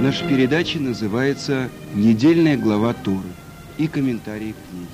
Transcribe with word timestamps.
Наша 0.00 0.28
передача 0.28 0.78
называется 0.78 1.70
«Недельная 1.94 2.58
глава 2.58 2.92
Торы» 2.92 3.28
и 3.78 3.88
комментарии 3.88 4.52
к 4.52 4.74
ней. 4.74 4.86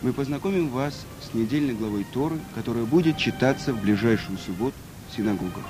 Мы 0.00 0.14
познакомим 0.14 0.70
вас 0.70 1.04
с 1.20 1.34
недельной 1.34 1.74
главой 1.74 2.04
Торы, 2.04 2.38
которая 2.54 2.84
будет 2.84 3.18
читаться 3.18 3.74
в 3.74 3.82
ближайшую 3.82 4.38
субботу 4.38 4.74
в 5.08 5.16
синагогах. 5.16 5.64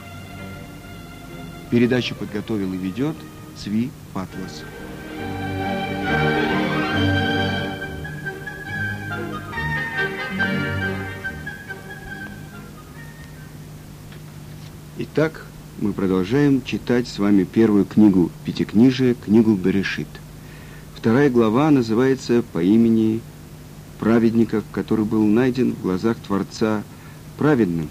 Передачу 1.70 2.14
подготовил 2.14 2.72
и 2.72 2.76
ведет 2.76 3.16
Цви 3.56 3.90
Патлас. 4.14 4.62
Итак, 14.96 15.46
мы 15.80 15.94
продолжаем 15.94 16.62
читать 16.62 17.08
с 17.08 17.18
вами 17.18 17.44
первую 17.44 17.86
книгу 17.86 18.30
Пятикнижия, 18.44 19.14
книгу 19.14 19.54
Берешит. 19.54 20.08
Вторая 20.94 21.30
глава 21.30 21.70
называется 21.70 22.44
по 22.52 22.62
имени 22.62 23.22
праведника, 23.98 24.62
который 24.72 25.06
был 25.06 25.24
найден 25.24 25.72
в 25.72 25.80
глазах 25.80 26.18
Творца 26.18 26.82
праведным, 27.38 27.88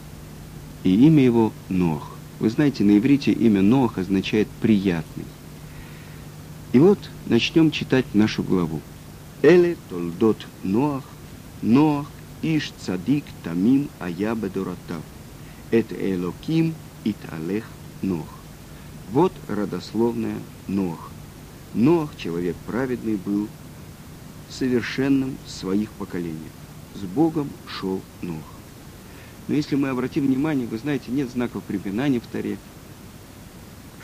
и 0.84 0.94
имя 1.08 1.24
его 1.24 1.52
Нох. 1.68 2.12
Вы 2.40 2.52
знаете, 2.52 2.84
на 2.84 2.96
иврите 2.96 3.32
имя 3.32 3.64
Нох 3.64 3.98
означает 3.98 4.48
«приятный». 4.62 5.26
И 6.74 6.78
вот 6.78 7.00
начнем 7.26 7.72
читать 7.72 8.06
нашу 8.14 8.44
главу. 8.44 8.82
Эле 9.42 9.78
толдот 9.90 10.46
Ноах, 10.62 11.06
Ноах, 11.64 12.06
Иш 12.44 12.72
цадик 12.80 13.26
тамим 13.44 13.90
аяба 14.00 14.48
доратав. 14.48 15.02
Это 15.72 15.96
Элоким 15.96 16.76
италех 17.04 17.66
Нох. 18.02 18.28
Вот 19.12 19.34
родословная 19.48 20.38
Нох. 20.68 21.12
Нох, 21.74 22.16
человек 22.16 22.56
праведный, 22.66 23.16
был 23.16 23.48
совершенным 24.50 25.38
в 25.46 25.52
своих 25.52 25.92
поколениях. 25.92 26.52
С 26.96 27.02
Богом 27.02 27.50
шел 27.68 28.02
Нох. 28.22 28.44
Но 29.48 29.56
если 29.56 29.76
мы 29.76 29.90
обратим 29.90 30.28
внимание, 30.28 30.68
вы 30.68 30.78
знаете, 30.78 31.12
нет 31.12 31.30
знаков 31.30 31.64
препинания 31.64 32.20
в 32.20 32.28
Таре. 32.28 32.58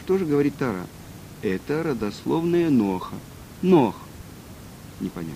Что 0.03 0.17
же 0.17 0.25
говорит 0.25 0.55
Тара? 0.57 0.85
Это 1.41 1.83
родословная 1.83 2.69
Ноха. 2.69 3.15
Нох. 3.61 3.95
Непонятно. 4.99 5.35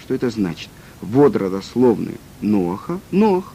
Что 0.00 0.14
это 0.14 0.30
значит? 0.30 0.68
Вот 1.00 1.36
родословная 1.36 2.18
Ноха, 2.40 3.00
Нох. 3.10 3.52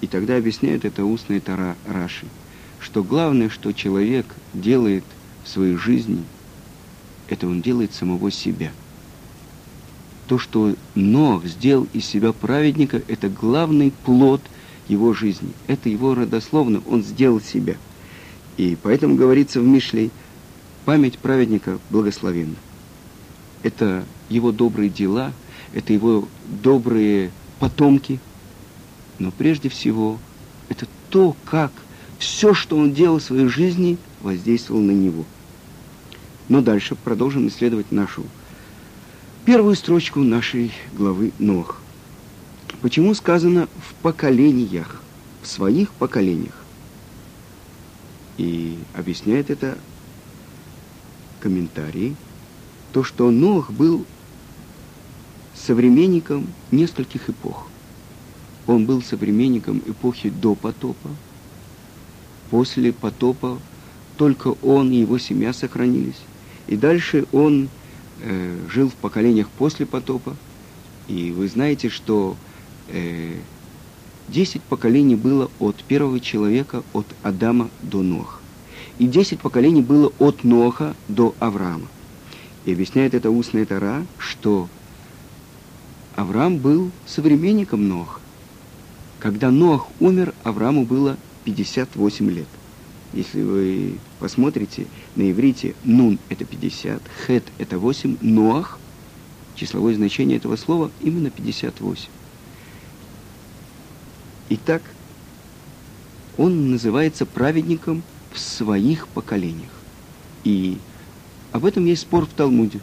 И 0.00 0.06
тогда 0.06 0.36
объясняет 0.36 0.84
это 0.84 1.04
устная 1.04 1.40
Тара 1.40 1.76
Раши– 1.86 2.26
что 2.86 3.02
главное, 3.02 3.48
что 3.48 3.72
человек 3.72 4.26
делает 4.54 5.02
в 5.42 5.48
своей 5.48 5.74
жизни, 5.74 6.22
это 7.28 7.48
он 7.48 7.60
делает 7.60 7.92
самого 7.92 8.30
себя. 8.30 8.70
То, 10.28 10.38
что 10.38 10.76
Нох 10.94 11.44
сделал 11.46 11.88
из 11.92 12.06
себя 12.06 12.32
праведника, 12.32 13.02
это 13.08 13.28
главный 13.28 13.92
плод 14.04 14.40
его 14.86 15.14
жизни. 15.14 15.50
Это 15.66 15.88
его 15.88 16.14
родословно, 16.14 16.80
он 16.88 17.02
сделал 17.02 17.40
себя. 17.40 17.74
И 18.56 18.78
поэтому 18.80 19.16
говорится 19.16 19.60
в 19.60 19.64
Мишлей, 19.64 20.12
память 20.84 21.18
праведника 21.18 21.80
благословенна. 21.90 22.54
Это 23.64 24.04
его 24.28 24.52
добрые 24.52 24.90
дела, 24.90 25.32
это 25.74 25.92
его 25.92 26.28
добрые 26.62 27.32
потомки, 27.58 28.20
но 29.18 29.32
прежде 29.32 29.68
всего 29.68 30.20
это 30.68 30.86
то, 31.10 31.34
как 31.44 31.72
все, 32.18 32.54
что 32.54 32.76
он 32.76 32.92
делал 32.92 33.18
в 33.18 33.22
своей 33.22 33.48
жизни, 33.48 33.98
воздействовало 34.22 34.82
на 34.82 34.92
него. 34.92 35.24
Но 36.48 36.60
дальше 36.60 36.94
продолжим 36.94 37.48
исследовать 37.48 37.92
нашу 37.92 38.24
первую 39.44 39.76
строчку 39.76 40.20
нашей 40.20 40.72
главы 40.92 41.32
Нох. 41.38 41.80
Почему 42.80 43.14
сказано 43.14 43.68
в 43.78 43.94
поколениях, 44.02 45.00
в 45.42 45.46
своих 45.46 45.90
поколениях? 45.92 46.54
И 48.38 48.78
объясняет 48.94 49.50
это 49.50 49.78
комментарий, 51.40 52.16
то, 52.92 53.02
что 53.02 53.30
Нох 53.30 53.70
был 53.70 54.04
современником 55.54 56.46
нескольких 56.70 57.30
эпох. 57.30 57.68
Он 58.66 58.84
был 58.84 59.02
современником 59.02 59.82
эпохи 59.86 60.30
до 60.30 60.54
потопа, 60.54 61.10
после 62.50 62.92
потопа 62.92 63.58
только 64.16 64.48
он 64.62 64.90
и 64.90 64.96
его 64.96 65.18
семья 65.18 65.52
сохранились. 65.52 66.20
И 66.66 66.76
дальше 66.76 67.26
он 67.32 67.68
э, 68.22 68.58
жил 68.70 68.88
в 68.88 68.94
поколениях 68.94 69.48
после 69.50 69.86
потопа. 69.86 70.36
И 71.08 71.32
вы 71.32 71.48
знаете, 71.48 71.88
что 71.88 72.36
э, 72.88 73.34
10 74.28 74.62
поколений 74.62 75.16
было 75.16 75.50
от 75.60 75.76
первого 75.84 76.18
человека, 76.20 76.82
от 76.92 77.06
Адама 77.22 77.68
до 77.82 78.02
Ноха. 78.02 78.38
И 78.98 79.06
10 79.06 79.40
поколений 79.40 79.82
было 79.82 80.12
от 80.18 80.42
Ноха 80.42 80.94
до 81.08 81.34
Авраама. 81.38 81.86
И 82.64 82.72
объясняет 82.72 83.14
это 83.14 83.30
устная 83.30 83.66
Тара, 83.66 84.04
что 84.18 84.68
Авраам 86.16 86.56
был 86.56 86.90
современником 87.06 87.88
Ноха. 87.88 88.20
Когда 89.20 89.50
Нох 89.50 89.88
умер, 90.00 90.34
Аврааму 90.42 90.84
было 90.84 91.16
58 91.46 92.30
лет. 92.30 92.48
Если 93.14 93.40
вы 93.40 93.98
посмотрите, 94.18 94.86
на 95.14 95.30
иврите 95.30 95.74
нун– 95.84 96.18
это 96.28 96.44
50, 96.44 97.00
хет– 97.26 97.44
это 97.58 97.78
8, 97.78 98.18
ноах– 98.20 98.78
числовое 99.54 99.94
значение 99.94 100.36
этого 100.36 100.56
слова 100.56 100.90
именно 101.00 101.30
58. 101.30 102.08
Итак, 104.50 104.82
он 106.36 106.70
называется 106.70 107.24
праведником 107.24 108.02
в 108.32 108.38
своих 108.38 109.08
поколениях. 109.08 109.70
И 110.44 110.78
об 111.52 111.64
этом 111.64 111.86
есть 111.86 112.02
спор 112.02 112.26
в 112.26 112.30
Талмуде. 112.30 112.80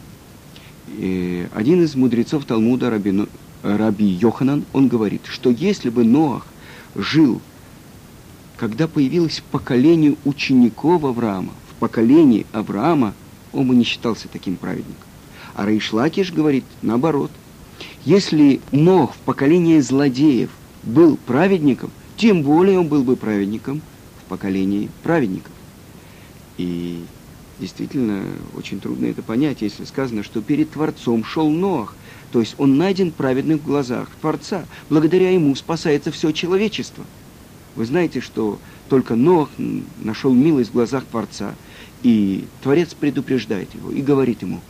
И 0.88 1.46
один 1.54 1.82
из 1.82 1.94
мудрецов 1.94 2.44
Талмуда, 2.44 2.90
Раби, 2.90 3.26
Раби 3.62 4.06
Йоханан, 4.06 4.64
он 4.72 4.88
говорит, 4.88 5.22
что 5.26 5.50
если 5.50 5.90
бы 5.90 6.04
Ноах 6.04 6.46
жил 6.94 7.40
когда 8.56 8.86
появилось 8.86 9.42
поколение 9.50 10.16
учеников 10.24 11.04
Авраама, 11.04 11.52
в 11.70 11.74
поколении 11.80 12.46
Авраама 12.52 13.14
он 13.52 13.68
бы 13.68 13.74
не 13.74 13.84
считался 13.84 14.28
таким 14.28 14.56
праведником. 14.56 15.02
А 15.54 15.66
Рейшлакиш 15.66 16.32
говорит 16.32 16.64
наоборот. 16.82 17.30
Если 18.04 18.60
Нох 18.70 19.14
в 19.14 19.18
поколении 19.18 19.80
злодеев 19.80 20.50
был 20.82 21.16
праведником, 21.16 21.90
тем 22.16 22.42
более 22.42 22.78
он 22.78 22.88
был 22.88 23.02
бы 23.02 23.16
праведником 23.16 23.82
в 24.24 24.28
поколении 24.28 24.90
праведников. 25.02 25.52
И 26.56 27.02
действительно 27.58 28.22
очень 28.56 28.80
трудно 28.80 29.06
это 29.06 29.22
понять, 29.22 29.62
если 29.62 29.84
сказано, 29.84 30.22
что 30.22 30.40
перед 30.40 30.70
Творцом 30.70 31.24
шел 31.24 31.50
Нох, 31.50 31.94
то 32.32 32.40
есть 32.40 32.54
он 32.58 32.76
найден 32.76 33.10
праведным 33.10 33.58
в 33.58 33.64
глазах 33.64 34.08
Творца. 34.20 34.64
Благодаря 34.88 35.30
ему 35.30 35.54
спасается 35.56 36.12
все 36.12 36.30
человечество– 36.30 37.04
вы 37.76 37.84
знаете, 37.84 38.20
что 38.20 38.58
только 38.88 39.14
Нох 39.14 39.50
нашел 40.02 40.32
милость 40.32 40.70
в 40.70 40.74
глазах 40.74 41.04
Творца, 41.04 41.54
и 42.02 42.46
Творец 42.62 42.94
предупреждает 42.94 43.74
его 43.74 43.90
и 43.90 44.02
говорит 44.02 44.42
ему, 44.42 44.60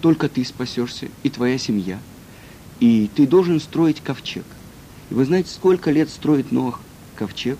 только 0.00 0.28
ты 0.28 0.44
спасешься 0.44 1.08
и 1.22 1.30
твоя 1.30 1.58
семья, 1.58 1.98
и 2.80 3.08
ты 3.14 3.26
должен 3.26 3.60
строить 3.60 4.00
ковчег. 4.00 4.44
И 5.10 5.14
вы 5.14 5.24
знаете, 5.24 5.50
сколько 5.50 5.90
лет 5.90 6.10
строит 6.10 6.50
Нох 6.50 6.80
ковчег? 7.16 7.58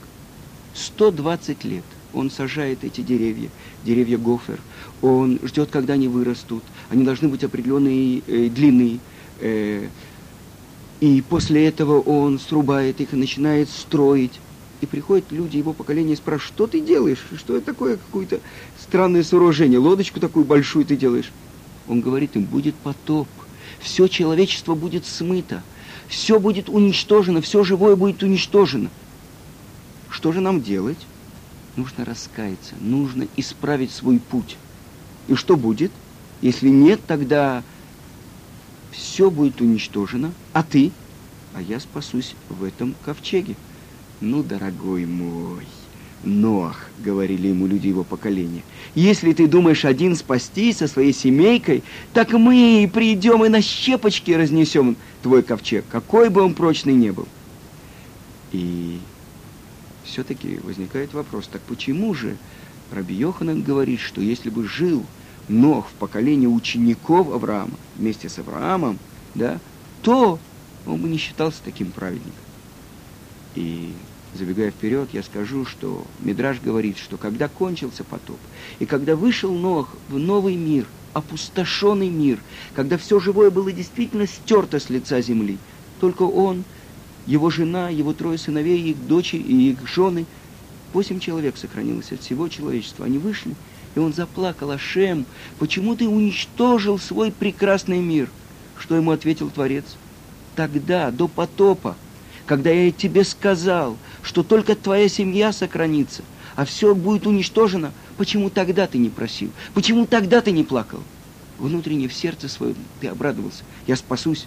120 0.74 1.64
лет. 1.64 1.84
Он 2.12 2.30
сажает 2.30 2.84
эти 2.84 3.00
деревья, 3.00 3.48
деревья 3.84 4.18
гофер. 4.18 4.60
Он 5.02 5.38
ждет, 5.42 5.70
когда 5.70 5.94
они 5.94 6.08
вырастут. 6.08 6.62
Они 6.90 7.04
должны 7.04 7.28
быть 7.28 7.44
определенной 7.44 8.22
э, 8.26 8.48
длины. 8.48 9.00
Э, 9.40 9.88
и 11.04 11.20
после 11.20 11.66
этого 11.68 12.00
он 12.00 12.38
срубает 12.38 12.98
их 13.02 13.12
и 13.12 13.16
начинает 13.16 13.68
строить. 13.68 14.40
И 14.80 14.86
приходят 14.86 15.30
люди 15.32 15.58
его 15.58 15.74
поколения 15.74 16.14
и 16.14 16.16
спрашивают, 16.16 16.54
что 16.54 16.66
ты 16.66 16.80
делаешь? 16.80 17.22
Что 17.36 17.58
это 17.58 17.66
такое, 17.66 17.98
какое-то 17.98 18.40
странное 18.80 19.22
сооружение? 19.22 19.78
Лодочку 19.78 20.18
такую 20.18 20.46
большую 20.46 20.86
ты 20.86 20.96
делаешь? 20.96 21.30
Он 21.88 22.00
говорит 22.00 22.36
им, 22.36 22.44
будет 22.44 22.74
потоп. 22.76 23.28
Все 23.80 24.08
человечество 24.08 24.74
будет 24.74 25.04
смыто. 25.04 25.60
Все 26.08 26.40
будет 26.40 26.70
уничтожено, 26.70 27.42
все 27.42 27.64
живое 27.64 27.96
будет 27.96 28.22
уничтожено. 28.22 28.88
Что 30.08 30.32
же 30.32 30.40
нам 30.40 30.62
делать? 30.62 31.06
Нужно 31.76 32.06
раскаяться, 32.06 32.76
нужно 32.80 33.28
исправить 33.36 33.90
свой 33.90 34.18
путь. 34.18 34.56
И 35.28 35.34
что 35.34 35.58
будет? 35.58 35.92
Если 36.40 36.70
нет, 36.70 37.00
тогда 37.06 37.62
все 38.96 39.30
будет 39.30 39.60
уничтожено, 39.60 40.32
а 40.52 40.62
ты? 40.62 40.90
А 41.54 41.62
я 41.62 41.80
спасусь 41.80 42.34
в 42.48 42.64
этом 42.64 42.94
ковчеге. 43.04 43.54
Ну, 44.20 44.42
дорогой 44.42 45.04
мой, 45.04 45.66
Ноах, 46.22 46.88
говорили 47.04 47.48
ему 47.48 47.66
люди 47.66 47.88
его 47.88 48.02
поколения, 48.02 48.62
если 48.94 49.32
ты 49.32 49.46
думаешь 49.46 49.84
один 49.84 50.16
спастись 50.16 50.78
со 50.78 50.88
своей 50.88 51.12
семейкой, 51.12 51.82
так 52.12 52.32
мы 52.32 52.90
придем 52.92 53.44
и 53.44 53.48
на 53.48 53.60
щепочки 53.60 54.30
разнесем 54.30 54.96
твой 55.22 55.42
ковчег, 55.42 55.84
какой 55.90 56.30
бы 56.30 56.40
он 56.40 56.54
прочный 56.54 56.94
не 56.94 57.10
был. 57.10 57.28
И 58.52 58.98
все-таки 60.04 60.60
возникает 60.62 61.12
вопрос, 61.12 61.48
так 61.48 61.60
почему 61.62 62.14
же 62.14 62.36
Раби 62.90 63.14
Йоханан 63.14 63.62
говорит, 63.62 64.00
что 64.00 64.20
если 64.20 64.48
бы 64.48 64.66
жил 64.66 65.04
Нох 65.48 65.88
в 65.88 65.92
поколении 65.94 66.46
учеников 66.46 67.32
Авраама 67.32 67.78
вместе 67.96 68.28
с 68.28 68.38
Авраамом, 68.38 68.98
да, 69.34 69.58
то 70.02 70.38
он 70.86 71.00
бы 71.00 71.08
не 71.08 71.18
считался 71.18 71.58
таким 71.64 71.92
праведником. 71.92 72.32
И 73.54 73.92
забегая 74.34 74.70
вперед, 74.70 75.08
я 75.12 75.22
скажу, 75.22 75.64
что 75.64 76.04
Мидраж 76.18 76.60
говорит, 76.60 76.98
что 76.98 77.16
когда 77.16 77.48
кончился 77.48 78.04
потоп, 78.04 78.38
и 78.78 78.86
когда 78.86 79.16
вышел 79.16 79.52
Нох 79.52 79.88
в 80.08 80.18
новый 80.18 80.56
мир, 80.56 80.86
опустошенный 81.12 82.08
мир, 82.08 82.38
когда 82.74 82.98
все 82.98 83.20
живое 83.20 83.50
было 83.50 83.70
действительно 83.70 84.26
стерто 84.26 84.80
с 84.80 84.90
лица 84.90 85.20
земли, 85.20 85.58
только 86.00 86.22
он, 86.22 86.64
его 87.26 87.50
жена, 87.50 87.88
его 87.88 88.12
трое 88.12 88.36
сыновей, 88.36 88.90
их 88.90 89.06
дочери 89.06 89.40
и 89.40 89.70
их 89.72 89.86
жены, 89.86 90.26
восемь 90.92 91.20
человек 91.20 91.56
сохранилось 91.56 92.12
от 92.12 92.20
всего 92.20 92.48
человечества, 92.48 93.06
они 93.06 93.18
вышли, 93.18 93.54
и 93.94 93.98
он 93.98 94.12
заплакал, 94.12 94.70
Ашем, 94.70 95.26
почему 95.58 95.94
ты 95.94 96.08
уничтожил 96.08 96.98
свой 96.98 97.30
прекрасный 97.30 98.00
мир? 98.00 98.28
Что 98.78 98.96
ему 98.96 99.12
ответил 99.12 99.50
Творец? 99.50 99.84
Тогда, 100.56 101.10
до 101.10 101.28
потопа, 101.28 101.96
когда 102.46 102.70
я 102.70 102.90
тебе 102.90 103.24
сказал, 103.24 103.96
что 104.22 104.42
только 104.42 104.74
твоя 104.74 105.08
семья 105.08 105.52
сохранится, 105.52 106.22
а 106.56 106.64
все 106.64 106.94
будет 106.94 107.26
уничтожено, 107.26 107.92
почему 108.16 108.50
тогда 108.50 108.86
ты 108.86 108.98
не 108.98 109.08
просил? 109.10 109.50
Почему 109.74 110.06
тогда 110.06 110.40
ты 110.40 110.50
не 110.50 110.64
плакал? 110.64 111.00
Внутренне 111.58 112.08
в 112.08 112.14
сердце 112.14 112.48
своем 112.48 112.76
ты 113.00 113.06
обрадовался. 113.08 113.62
Я 113.86 113.96
спасусь. 113.96 114.46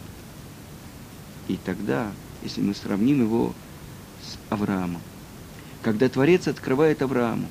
И 1.47 1.57
тогда, 1.65 2.11
если 2.43 2.61
мы 2.61 2.75
сравним 2.75 3.21
его 3.21 3.53
с 4.21 4.37
Авраамом, 4.51 5.01
когда 5.81 6.09
Творец 6.09 6.49
открывает 6.49 7.01
Аврааму, 7.01 7.47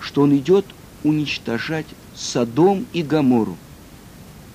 что 0.00 0.22
он 0.22 0.36
идет 0.36 0.64
уничтожать 1.06 1.86
Содом 2.14 2.86
и 2.92 3.02
Гамору, 3.02 3.56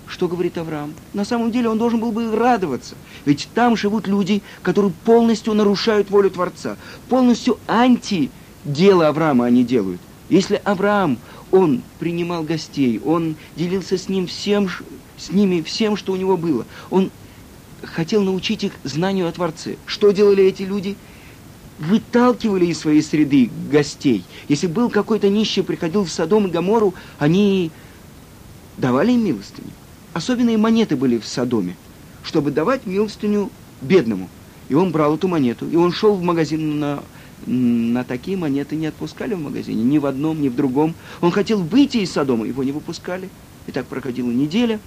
что 0.07 0.27
говорит 0.27 0.57
Авраам? 0.57 0.93
На 1.13 1.23
самом 1.23 1.51
деле 1.51 1.69
он 1.69 1.77
должен 1.77 2.01
был 2.01 2.11
бы 2.11 2.35
радоваться. 2.35 2.95
Ведь 3.25 3.47
там 3.53 3.77
живут 3.77 4.07
люди, 4.07 4.41
которые 4.61 4.91
полностью 5.05 5.53
нарушают 5.53 6.09
волю 6.09 6.29
Творца. 6.29 6.75
Полностью 7.07 7.57
анти 7.65 8.29
дело 8.65 9.07
Авраама 9.07 9.45
они 9.45 9.63
делают. 9.63 10.01
Если 10.27 10.61
Авраам, 10.65 11.17
он 11.51 11.81
принимал 11.99 12.43
гостей, 12.43 12.99
он 13.03 13.35
делился 13.55 13.97
с, 13.97 14.09
ним 14.09 14.27
всем, 14.27 14.69
с 15.17 15.31
ними 15.31 15.61
всем, 15.61 15.95
что 15.95 16.11
у 16.11 16.17
него 16.17 16.35
было. 16.35 16.65
Он 16.89 17.09
хотел 17.81 18.21
научить 18.21 18.65
их 18.65 18.73
знанию 18.83 19.27
о 19.27 19.31
Творце. 19.31 19.77
Что 19.85 20.11
делали 20.11 20.43
эти 20.43 20.63
люди? 20.63 20.97
Выталкивали 21.81 22.67
из 22.67 22.79
своей 22.79 23.01
среды 23.01 23.49
гостей. 23.71 24.23
Если 24.47 24.67
был 24.67 24.89
какой-то 24.91 25.29
нищий, 25.29 25.63
приходил 25.63 26.05
в 26.05 26.11
Содом 26.11 26.45
и 26.45 26.51
Гамору, 26.51 26.93
они 27.17 27.71
давали 28.77 29.13
им 29.13 29.25
милостыню. 29.25 29.71
Особенные 30.13 30.57
монеты 30.57 30.95
были 30.95 31.17
в 31.17 31.25
Содоме, 31.25 31.75
чтобы 32.23 32.51
давать 32.51 32.85
милостыню 32.85 33.49
бедному. 33.81 34.29
И 34.69 34.75
он 34.75 34.91
брал 34.91 35.15
эту 35.15 35.27
монету, 35.27 35.67
и 35.67 35.75
он 35.75 35.91
шел 35.91 36.15
в 36.15 36.21
магазин 36.21 36.79
на, 36.79 37.03
на 37.47 38.03
такие 38.03 38.37
монеты 38.37 38.75
не 38.75 38.85
отпускали 38.85 39.33
в 39.33 39.41
магазине, 39.41 39.83
ни 39.83 39.97
в 39.97 40.05
одном, 40.05 40.39
ни 40.39 40.49
в 40.49 40.55
другом. 40.55 40.93
Он 41.19 41.31
хотел 41.31 41.63
выйти 41.63 41.97
из 41.97 42.11
Содома, 42.11 42.45
его 42.45 42.63
не 42.63 42.71
выпускали. 42.71 43.27
И 43.65 43.71
так 43.71 43.87
проходила 43.87 44.29
неделя, 44.29 44.79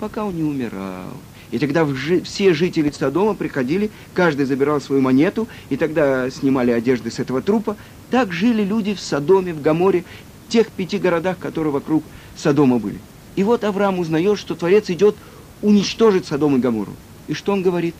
пока 0.00 0.24
он 0.24 0.34
не 0.34 0.42
умирал. 0.42 1.12
И 1.52 1.58
тогда 1.58 1.86
все 2.24 2.54
жители 2.54 2.90
Содома 2.90 3.34
приходили, 3.34 3.90
каждый 4.14 4.46
забирал 4.46 4.80
свою 4.80 5.02
монету, 5.02 5.46
и 5.68 5.76
тогда 5.76 6.30
снимали 6.30 6.70
одежды 6.70 7.10
с 7.10 7.18
этого 7.18 7.42
трупа. 7.42 7.76
Так 8.10 8.32
жили 8.32 8.64
люди 8.64 8.94
в 8.94 9.00
Содоме, 9.00 9.52
в 9.52 9.60
Гаморе, 9.60 10.04
в 10.48 10.52
тех 10.52 10.68
пяти 10.68 10.98
городах, 10.98 11.38
которые 11.38 11.72
вокруг 11.72 12.02
Содома 12.36 12.78
были. 12.78 12.98
И 13.36 13.44
вот 13.44 13.64
Авраам 13.64 13.98
узнает, 13.98 14.38
что 14.38 14.54
Творец 14.54 14.88
идет 14.88 15.14
уничтожить 15.60 16.26
Содом 16.26 16.56
и 16.56 16.58
Гамору. 16.58 16.92
И 17.28 17.34
что 17.34 17.52
он 17.52 17.62
говорит? 17.62 17.94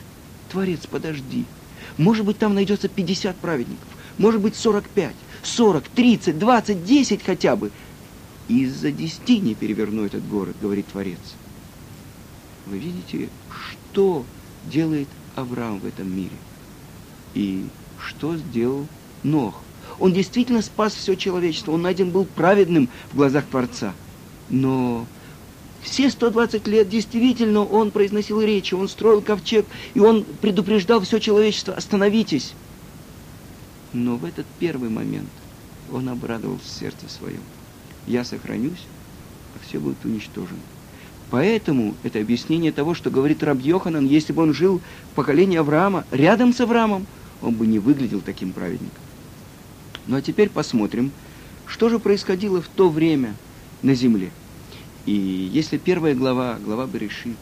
Творец, 0.51 0.87
подожди. 0.91 1.45
Может 1.99 2.25
быть, 2.25 2.39
там 2.39 2.55
найдется 2.55 2.89
50 2.89 3.37
праведников. 3.37 3.87
Может 4.17 4.41
быть, 4.41 4.57
45, 4.57 5.15
40, 5.43 5.89
30, 5.89 6.39
20, 6.39 6.85
10 6.85 7.23
хотя 7.23 7.57
бы. 7.57 7.71
Из-за 8.49 8.91
десяти 8.91 9.39
не 9.39 9.55
переверну 9.55 10.07
этот 10.07 10.27
город, 10.27 10.57
говорит 10.61 10.87
Творец. 10.87 11.19
Вы 12.67 12.79
видите, 12.79 13.29
что 13.51 14.25
делает 14.67 15.09
Авраам 15.35 15.81
в 15.81 15.87
этом 15.87 16.15
мире? 16.15 16.37
И 17.35 17.67
что 17.99 18.37
сделал 18.37 18.87
Нох? 19.23 19.61
Он 19.99 20.13
действительно 20.13 20.63
спас 20.63 20.95
все 20.95 21.17
человечество. 21.17 21.73
Он 21.73 21.83
найден 21.83 22.11
был 22.11 22.25
праведным 22.25 22.89
в 23.13 23.17
глазах 23.17 23.45
Творца. 23.47 23.95
Но 24.49 25.07
все 25.83 26.11
120 26.11 26.67
лет 26.69 26.89
действительно 26.89 27.65
он 27.65 27.91
произносил 27.91 28.41
речи, 28.41 28.75
он 28.75 28.89
строил 28.89 29.21
ковчег, 29.21 29.67
и 29.95 30.01
он 30.01 30.25
предупреждал 30.25 31.01
все 31.01 31.19
человечество, 31.19 31.75
остановитесь. 31.75 32.55
Но 33.93 34.17
в 34.17 34.25
этот 34.25 34.47
первый 34.59 34.89
момент 34.89 35.29
он 35.91 36.09
обрадовался 36.09 36.65
в 36.65 36.71
сердце 36.71 37.09
своем. 37.09 37.43
Я 38.07 38.25
сохранюсь, 38.25 38.85
а 39.55 39.67
все 39.67 39.79
будет 39.79 40.05
уничтожено. 40.05 40.61
Поэтому 41.33 41.97
это 42.05 42.21
объяснение 42.21 42.71
того, 42.71 42.95
что 42.95 43.11
говорит 43.11 43.43
Раб 43.43 43.61
Йоханан, 43.61 44.07
если 44.07 44.33
бы 44.33 44.45
он 44.45 44.55
жил 44.55 44.81
в 45.11 45.15
поколении 45.17 45.59
Авраама, 45.59 46.05
рядом 46.13 46.53
с 46.53 46.61
Авраамом, 46.61 47.09
он 47.41 47.55
бы 47.55 47.67
не 47.67 47.81
выглядел 47.81 48.21
таким 48.21 48.53
праведником. 48.53 49.03
Ну 50.07 50.17
а 50.17 50.23
теперь 50.23 50.49
посмотрим, 50.49 51.11
что 51.67 51.89
же 51.89 51.99
происходило 51.99 52.63
в 52.63 52.69
то 52.69 52.89
время 52.89 53.35
на 53.83 53.95
земле– 53.95 54.31
и 55.05 55.51
если 55.53 55.79
первая 55.79 56.15
глава, 56.15 56.59
глава 56.65 56.87
Берешит, 56.87 57.37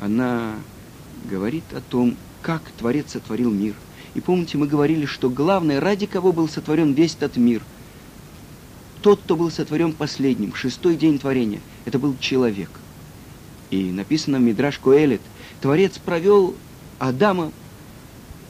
она 0.00 0.54
говорит 1.30 1.64
о 1.72 1.80
том, 1.80 2.16
как 2.40 2.62
Творец 2.78 3.12
сотворил 3.12 3.50
мир. 3.50 3.74
И 4.14 4.20
помните, 4.20 4.56
мы 4.56 4.66
говорили, 4.66 5.04
что 5.04 5.28
главное, 5.28 5.80
ради 5.80 6.06
кого 6.06 6.32
был 6.32 6.48
сотворен 6.48 6.92
весь 6.92 7.14
этот 7.14 7.36
мир, 7.36 7.62
тот, 9.02 9.20
кто 9.20 9.36
был 9.36 9.50
сотворен 9.50 9.92
последним, 9.92 10.54
шестой 10.54 10.96
день 10.96 11.18
творения, 11.18 11.60
это 11.84 11.98
был 11.98 12.16
человек. 12.18 12.70
И 13.74 13.90
написано 13.90 14.38
в 14.38 14.42
Мидраш 14.42 14.78
Коэлет, 14.78 15.20
Творец 15.60 15.98
провел 15.98 16.54
Адама 17.00 17.50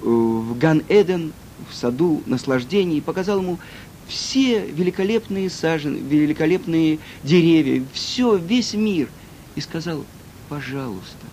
э, 0.03 0.05
в 0.05 0.59
Ган-Эден, 0.59 1.33
в 1.71 1.75
саду 1.75 2.23
наслаждений, 2.27 2.99
и 2.99 3.01
показал 3.01 3.39
ему 3.39 3.59
все 4.07 4.67
великолепные 4.67 5.49
сажены, 5.49 5.97
великолепные 5.97 6.99
деревья, 7.23 7.83
все, 7.95 8.37
весь 8.37 8.75
мир. 8.75 9.09
И 9.55 9.63
сказал, 9.63 10.05
пожалуйста, 10.51 11.27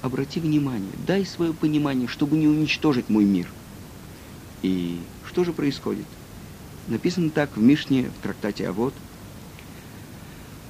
обрати 0.00 0.40
внимание, 0.40 0.90
дай 1.06 1.24
свое 1.24 1.52
понимание, 1.52 2.08
чтобы 2.08 2.36
не 2.36 2.48
уничтожить 2.48 3.08
мой 3.08 3.24
мир. 3.24 3.46
И 4.62 4.98
что 5.28 5.44
же 5.44 5.52
происходит? 5.52 6.06
Написано 6.88 7.30
так 7.30 7.56
в 7.56 7.62
Мишне, 7.62 8.10
в 8.18 8.22
трактате 8.24 8.68
Авод. 8.68 8.94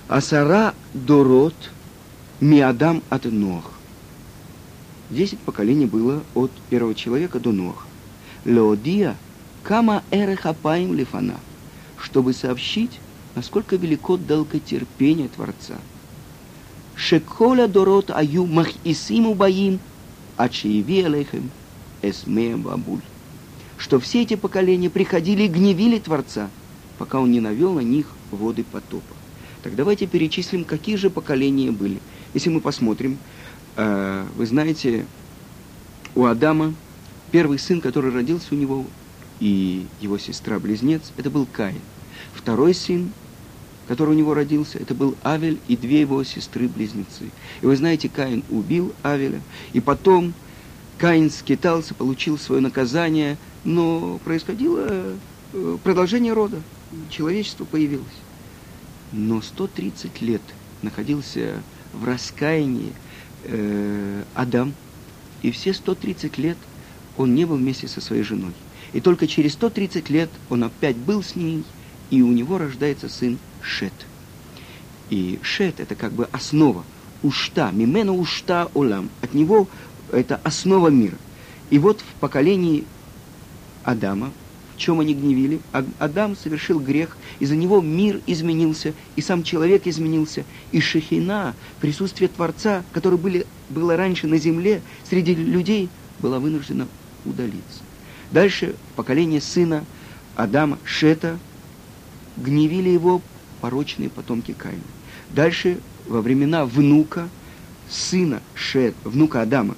Асара 0.07 0.75
Дорот 0.93 1.55
Миадам 2.43 3.05
от 3.09 3.25
Нох. 3.27 3.71
Десять 5.11 5.39
поколений 5.39 5.87
было 5.87 6.25
от 6.35 6.51
первого 6.71 6.93
человека 6.93 7.39
до 7.39 7.53
Ноха. 7.53 7.87
Леодия– 8.45 9.17
Кама 9.63 10.03
эрехапаим 10.11 10.93
лифана, 10.93 11.37
чтобы 11.97 12.33
сообщить, 12.33 12.99
насколько 13.37 13.77
велико 13.77 14.17
долготерпение 14.17 15.29
Творца. 15.29 15.77
Шеколя 16.97 17.69
дорот 17.69 18.11
аю 18.11 18.47
махисиму 18.47 19.35
баим, 19.35 19.79
ачиеви 20.37 21.03
алейхем 21.03 21.49
эсмеем 22.03 22.63
бабуль. 22.63 23.03
Что 23.79 24.01
все 24.01 24.23
эти 24.23 24.35
поколения 24.35 24.91
приходили 24.91 25.45
и 25.45 25.49
гневили 25.49 26.01
Творца, 26.01 26.51
пока 26.99 27.21
он 27.21 27.31
не 27.31 27.39
навел 27.39 27.75
на 27.75 27.83
них 27.83 28.07
воды 28.33 28.65
потопа. 28.65 29.15
Так 29.63 29.77
давайте 29.77 30.09
перечислим, 30.09 30.65
какие 30.65 30.97
же 30.97 31.09
поколения 31.09 31.71
были. 31.71 32.02
Если 32.35 32.49
мы 32.49 32.61
посмотрим, 32.61 33.19
э, 33.77 34.27
вы 34.37 34.47
знаете, 34.47 35.05
у 36.15 36.25
Адама 36.25 36.75
первый 37.31 37.59
сын, 37.59 37.81
который 37.81 38.11
родился 38.11 38.55
у 38.55 38.57
него, 38.57 38.87
и 39.41 39.87
его 40.01 40.19
сестра-близнец, 40.19 41.13
это 41.17 41.29
был 41.29 41.47
Каин. 41.47 41.81
Второй 42.35 42.75
сын, 42.75 43.11
который 43.89 44.11
у 44.11 44.19
него 44.19 44.35
родился, 44.35 44.79
это 44.79 44.95
был 44.95 45.17
Авель 45.25 45.59
и 45.69 45.77
две 45.77 46.01
его 46.01 46.23
сестры-близнецы. 46.25 47.31
И 47.61 47.67
вы 47.67 47.77
знаете, 47.77 48.09
Каин 48.09 48.45
убил 48.51 48.95
Авеля, 49.03 49.41
и 49.73 49.81
потом 49.81 50.33
Каин 50.99 51.31
скитался, 51.31 51.95
получил 51.95 52.39
свое 52.39 52.63
наказание, 52.63 53.37
но 53.65 54.21
происходило 54.25 54.87
э, 55.53 55.79
продолжение 55.83 56.33
рода, 56.33 56.63
человечество 57.11 57.65
появилось. 57.65 58.07
Но 59.11 59.43
130 59.43 60.23
лет 60.23 60.43
находился 60.81 61.63
в 61.93 62.05
раскаянии 62.05 62.93
э, 63.45 64.23
Адам, 64.35 64.75
и 65.43 65.51
все 65.51 65.75
130 65.75 66.39
лет 66.39 66.57
он 67.17 67.35
не 67.35 67.45
был 67.45 67.57
вместе 67.57 67.89
со 67.89 68.01
своей 68.01 68.23
женой. 68.23 68.53
И 68.93 69.01
только 69.01 69.27
через 69.27 69.53
130 69.55 70.11
лет 70.11 70.31
он 70.51 70.65
опять 70.65 70.97
был 70.97 71.23
с 71.23 71.35
ней, 71.35 71.65
и 72.11 72.23
у 72.23 72.33
него 72.33 72.59
рождается 72.59 73.09
сын 73.09 73.39
Шет. 73.63 73.93
И 75.11 75.39
Шет– 75.43 75.75
это 75.81 75.95
как 75.95 76.13
бы 76.13 76.29
основа, 76.33 76.85
ушта, 77.23 77.71
мимена 77.71 78.13
ушта 78.13 78.69
олам. 78.75 79.11
От 79.21 79.35
него 79.35 79.69
это 80.11 80.41
основа 80.43 80.89
мира. 80.89 81.17
И 81.71 81.79
вот 81.79 82.01
в 82.01 82.21
поколении 82.21 82.85
Адама, 83.85 84.31
чем 84.77 85.01
они 85.01 85.15
гневили, 85.15 85.61
Адам 85.99 86.37
совершил 86.37 86.81
грех, 86.81 87.17
из-за 87.39 87.57
него 87.57 87.81
мир 87.81 88.21
изменился, 88.27 88.95
и 89.17 89.21
сам 89.21 89.43
человек 89.43 89.87
изменился, 89.87 90.45
и 90.71 90.81
Шехина, 90.81 91.55
присутствие 91.81 92.29
Творца, 92.29 92.85
которое 92.93 93.17
были, 93.17 93.47
было 93.71 93.97
раньше 93.97 94.27
на 94.27 94.39
земле, 94.39 94.83
среди 95.09 95.35
людей, 95.35 95.89
было 96.21 96.39
вынуждено 96.39 96.89
удалиться. 97.25 97.83
Дальше 98.31 98.75
поколение 98.97 99.41
сына 99.41 99.85
Адама, 100.37 100.79
Шета, 100.85 101.39
гневили 102.37 102.89
его 102.89 103.21
порочные 103.61 104.09
потомки 104.09 104.53
Каина. 104.53 104.81
Дальше, 105.31 105.79
во 106.07 106.21
времена 106.21 106.65
внука, 106.65 107.29
сына 107.91 108.41
Шет, 108.55 108.95
внука 109.05 109.43
Адама, 109.43 109.77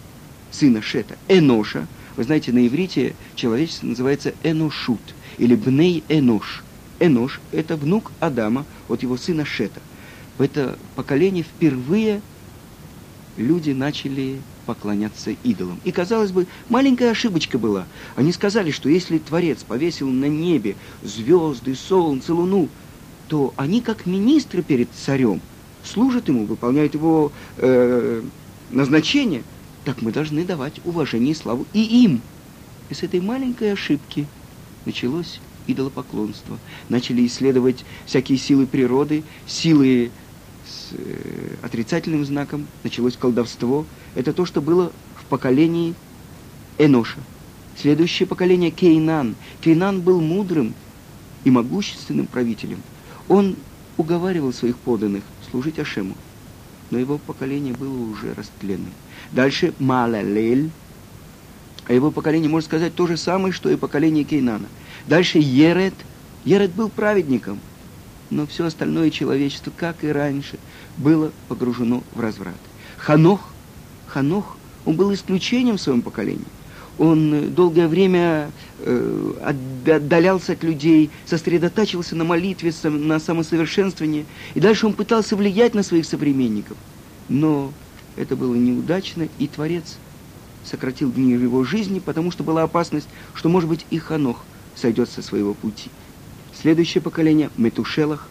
сына 0.51 0.83
Шета, 0.83 1.17
Эноша, 1.29 1.87
вы 2.17 2.25
знаете, 2.25 2.53
на 2.53 2.67
иврите 2.67 3.15
человечество 3.35 3.87
называется 3.87 4.35
Эношут, 4.43 5.01
или 5.39 5.55
Бней 5.55 6.05
Энош. 6.09 6.63
Энош– 7.01 7.41
это 7.53 7.77
внук 7.77 8.13
Адама, 8.21 8.65
от 8.89 9.03
его 9.03 9.17
сына 9.17 9.45
Шета. 9.45 9.81
В 10.39 10.43
это 10.43 10.79
поколение 10.95 11.43
впервые 11.43 12.21
люди 13.37 13.71
начали 13.71 14.41
поклоняться 14.67 15.33
идолам. 15.43 15.81
И, 15.85 15.93
казалось 15.93 16.31
бы, 16.31 16.47
маленькая 16.69 17.11
ошибочка 17.11 17.59
была. 17.59 17.87
Они 18.17 18.33
сказали, 18.33 18.71
что 18.71 18.89
если 18.89 19.19
Творец 19.19 19.63
повесил 19.63 20.09
на 20.09 20.27
небе 20.27 20.77
звезды, 21.03 21.75
солнце, 21.75 22.33
луну, 22.33 22.69
то 23.29 23.53
они, 23.57 23.81
как 23.81 24.07
министры 24.07 24.63
перед 24.63 24.89
царем, 24.93 25.41
служат 25.83 26.29
ему, 26.29 26.47
выполняют 26.47 26.95
его 26.95 27.33
э, 27.59 28.23
назначение, 28.71 29.43
так 29.85 30.03
мы 30.03 30.13
должны 30.13 30.45
давать 30.45 30.81
уважение 30.85 31.33
и 31.33 31.37
славу 31.37 31.67
и 31.73 32.05
им. 32.05 32.21
И 32.91 32.95
с 32.95 33.03
этой 33.03 33.21
маленькой 33.21 33.73
ошибки 33.73 34.27
началось 34.85 35.41
идолопоклонство. 35.67 36.59
Начали 36.89 37.27
исследовать 37.27 37.85
всякие 38.07 38.39
силы 38.39 38.67
природы, 38.67 39.23
силы 39.47 40.11
с 40.67 40.93
э, 40.93 41.57
отрицательным 41.63 42.25
знаком, 42.25 42.67
началось 42.83 43.17
колдовство. 43.17 43.87
Это 44.15 44.33
то, 44.33 44.45
что 44.45 44.61
было 44.61 44.93
в 45.17 45.25
поколении 45.27 45.95
Эноша. 46.79 47.19
Следующее 47.81 48.27
поколение 48.27 48.71
Кейнан. 48.71 49.35
Кейнан 49.63 50.01
был 50.01 50.21
мудрым 50.21 50.75
и 51.45 51.51
могущественным 51.51 52.27
правителем. 52.27 52.83
Он 53.29 53.57
уговаривал 53.97 54.53
своих 54.53 54.77
подданных 54.79 55.23
служить 55.51 55.79
Ашему, 55.79 56.15
но 56.91 56.99
его 56.99 57.19
поколение 57.19 57.75
было 57.75 57.97
уже 58.11 58.35
растленным. 58.35 58.93
Дальше 59.33 59.75
Малалель, 59.79 60.71
а 61.87 61.93
его 61.93 62.11
поколение 62.11 62.49
может 62.49 62.69
сказать 62.69 62.95
то 62.95 63.07
же 63.07 63.17
самое, 63.17 63.53
что 63.53 63.71
и 63.71 63.77
поколение 63.77 64.25
Кейнана. 64.25 64.67
Дальше 65.07 65.39
Ерет. 65.39 65.95
Ерет 66.45 66.73
был 66.73 66.89
праведником– 66.89 67.59
но 68.35 68.47
все 68.47 68.67
остальное 68.67 69.11
человечество, 69.11 69.73
как 69.75 70.03
и 70.03 70.09
раньше, 70.09 70.59
было 70.97 71.33
погружено 71.49 72.03
в 72.15 72.21
разврат. 72.21 72.55
Ханох, 72.99 73.41
Ханох, 74.07 74.57
он 74.85 74.97
был 74.97 75.13
исключением 75.15 75.77
в 75.77 75.81
своем 75.81 76.03
поколении. 76.03 76.45
Он 76.99 77.35
э, 77.35 77.41
долгое 77.49 77.89
время 77.89 78.51
э, 78.79 79.33
отдалялся 79.43 80.53
от 80.53 80.63
людей, 80.63 81.11
сосредотачивался 81.27 82.17
на 82.17 82.25
молитве, 82.25 82.73
на 82.85 83.19
самосовершенствовании. 83.19 84.27
И 84.55 84.61
дальше 84.61 84.87
он 84.87 84.95
пытался 84.95 85.37
влиять 85.37 85.75
на 85.75 85.83
своих 85.83 86.07
современников. 86.07 86.77
Но 87.29 87.73
это 88.17 88.37
было 88.37 88.55
неудачно, 88.55 89.29
и 89.39 89.49
Творец 89.49 89.97
сократил 90.65 91.11
дни 91.11 91.33
его 91.33 91.65
жизни, 91.65 91.99
потому 91.99 92.31
что 92.31 92.45
была 92.45 92.63
опасность, 92.63 93.09
что, 93.35 93.49
может 93.49 93.69
быть, 93.69 93.87
и 93.91 93.99
Ханох 93.99 94.45
сойдет 94.75 95.11
со 95.11 95.23
своего 95.23 95.55
пути. 95.55 95.91
Следующее 96.61 97.03
поколение– 97.03 97.51
Метушелах. 97.57 98.29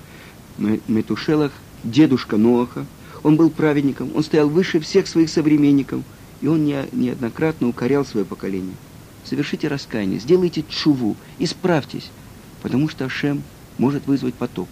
Метушелах– 0.88 1.52
дедушка 1.84 2.38
Ноаха. 2.38 2.86
Он 3.22 3.36
был 3.36 3.50
праведником, 3.50 4.12
он 4.16 4.24
стоял 4.24 4.50
выше 4.50 4.80
всех 4.80 5.08
своих 5.08 5.30
современников, 5.30 6.02
и 6.44 6.48
он 6.48 6.64
не, 6.66 6.86
неоднократно 6.92 7.68
укорял 7.68 8.06
свое 8.06 8.24
поколение. 8.24 8.76
Совершите 9.24 9.68
раскаяние, 9.68 10.20
сделайте 10.20 10.64
чуву, 10.70 11.16
исправьтесь, 11.40 12.12
потому 12.62 12.88
что 12.88 13.06
Ашем 13.06 13.42
может 13.80 14.06
вызвать 14.06 14.36
потоп. 14.36 14.70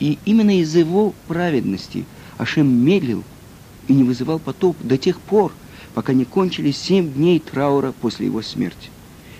И 0.00 0.18
именно 0.26 0.60
из-за 0.60 0.80
его 0.80 1.14
праведности 1.28 2.04
Ашем 2.36 2.66
медлил 2.66 3.22
и 3.88 3.94
не 3.94 4.02
вызывал 4.02 4.38
потоп 4.38 4.76
до 4.82 4.98
тех 4.98 5.18
пор, 5.20 5.52
пока 5.94 6.12
не 6.12 6.26
кончились 6.26 6.76
семь 6.76 7.10
дней 7.10 7.38
траура 7.38 7.92
после 7.92 8.26
его 8.26 8.42
смерти. 8.42 8.90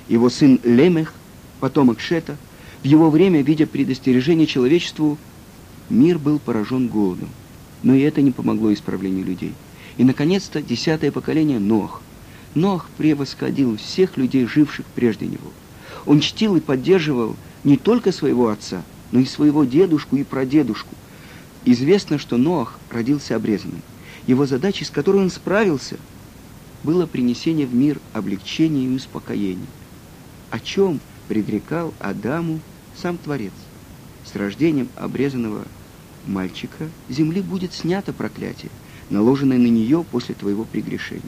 Его 0.09 0.31
сын 0.31 0.59
Лемех, 0.63 1.13
потомок 1.61 2.01
Шета– 2.01 2.39
в 2.83 2.85
его 2.85 3.11
время, 3.11 3.43
видя 3.43 3.67
предостережение 3.67 4.47
человечеству, 4.47 5.17
мир 5.89 6.19
был 6.19 6.41
поражен 6.41 6.89
голодом. 6.89 7.29
Но 7.85 7.95
и 7.95 8.01
это 8.01 8.23
не 8.23 8.33
помогло 8.33 8.73
исправлению 8.73 9.25
людей. 9.25 9.53
И, 9.97 10.05
наконец-то, 10.05 10.63
десятое 10.63 11.13
поколение 11.13 11.59
Нох. 11.59 12.01
Нох 12.55 12.87
превосходил 12.97 13.77
всех 13.77 14.17
людей, 14.17 14.47
живших 14.47 14.87
прежде 14.95 15.27
него. 15.27 15.51
Он 16.07 16.21
чтил 16.21 16.57
и 16.57 16.61
поддерживал 16.61 17.37
не 17.65 17.77
только 17.77 18.13
своего 18.13 18.49
отца, 18.49 18.83
но 19.11 19.21
и 19.21 19.25
своего 19.25 19.65
дедушку 19.65 20.17
и 20.17 20.25
прадедушку. 20.25 20.95
Известно, 21.65 22.19
что 22.19 22.37
Ноах 22.37 22.79
родился 22.91 23.37
обрезанным. 23.37 23.83
Его 24.27 24.47
задачей, 24.47 24.85
с 24.85 24.91
которой 24.91 25.23
он 25.23 25.31
справился, 25.31 25.97
было 26.83 27.07
принесение 27.07 27.67
в 27.67 27.75
мир 27.75 28.01
облегчения 28.13 28.87
и 28.87 28.95
успокоения. 28.95 29.67
О 30.51 30.59
чем 30.59 31.01
предрекал 31.29 31.95
Адаму 32.01 32.61
сам 32.97 33.17
Творец. 33.17 33.53
С 34.25 34.35
рождением 34.35 34.89
обрезанного 34.97 35.65
мальчика 36.27 36.89
земли 37.09 37.41
будет 37.41 37.73
снято 37.73 38.13
проклятие, 38.13 38.71
наложенное 39.13 39.59
на 39.59 39.67
нее 39.67 40.05
после 40.11 40.35
твоего 40.35 40.65
прегрешения. 40.65 41.23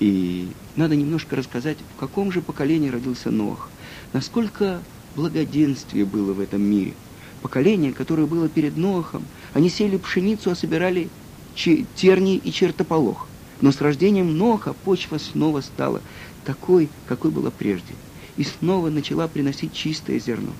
И 0.00 0.48
надо 0.76 0.96
немножко 0.96 1.36
рассказать, 1.36 1.78
в 1.96 2.00
каком 2.00 2.32
же 2.32 2.42
поколении 2.42 2.90
родился 2.90 3.30
Ноах, 3.30 3.70
насколько 4.12 4.82
благоденствие 5.16 6.04
было 6.04 6.32
в 6.32 6.40
этом 6.40 6.62
мире. 6.62 6.94
Поколение, 7.40 7.92
которое 7.92 8.26
было 8.26 8.48
перед 8.48 8.76
Ноахом, 8.76 9.24
они 9.54 9.68
сели 9.68 9.96
пшеницу, 9.96 10.50
а 10.50 10.54
собирали 10.54 11.08
тернии 11.54 12.36
и 12.36 12.52
чертополох. 12.52 13.26
Но 13.60 13.72
с 13.72 13.80
рождением 13.80 14.36
Ноха 14.36 14.72
почва 14.72 15.18
снова 15.18 15.60
стала 15.60 16.00
такой, 16.44 16.88
какой 17.06 17.30
была 17.30 17.50
прежде– 17.50 17.94
и 18.36 18.44
снова 18.44 18.90
начала 18.90 19.28
приносить 19.28 19.74
чистое 19.74 20.18
зерно. 20.18 20.52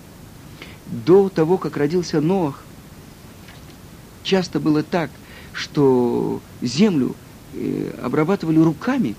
До 0.87 1.29
того, 1.29 1.59
как 1.59 1.77
родился 1.77 2.21
Ноах, 2.21 2.65
часто 4.23 4.61
было 4.61 4.83
так, 4.83 5.11
что 5.53 6.41
землю 6.61 7.15
э, 7.55 7.95
обрабатывали 8.03 8.59
руками. 8.59 9.15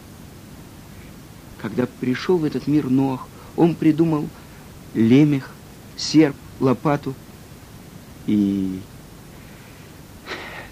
Когда 1.61 1.87
пришел 1.99 2.37
в 2.37 2.43
этот 2.43 2.67
мир 2.67 2.89
Ноах, 2.89 3.27
он 3.55 3.75
придумал 3.75 4.27
лемех, 4.93 5.51
серп, 5.95 6.35
лопату. 6.59 7.13
И 8.27 8.79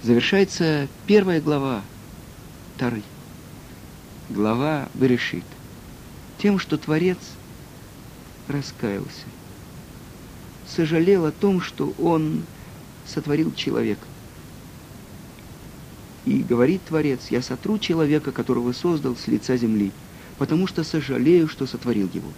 завершается 0.03 0.87
первая 1.05 1.41
глава 1.41 1.81
Тары. 2.77 3.03
Глава 4.29 4.89
Берешит. 4.93 5.43
Тем, 6.37 6.59
что 6.59 6.77
Творец– 6.77 7.17
раскаялся. 8.51 9.25
Сожалел 10.67 11.25
о 11.25 11.31
том, 11.31 11.61
что 11.61 11.93
он 11.99 12.43
сотворил 13.05 13.53
человека. 13.53 14.05
И 16.25 16.43
говорит 16.43 16.81
Творец, 16.87 17.27
я 17.29 17.41
сотру 17.41 17.79
человека, 17.79 18.31
которого 18.31 18.73
создал 18.73 19.15
с 19.15 19.27
лица 19.27 19.57
земли, 19.57 19.91
потому 20.37 20.67
что 20.67 20.83
сожалею, 20.83 21.47
что 21.47 21.65
сотворил 21.65 22.09
его. 22.13 22.29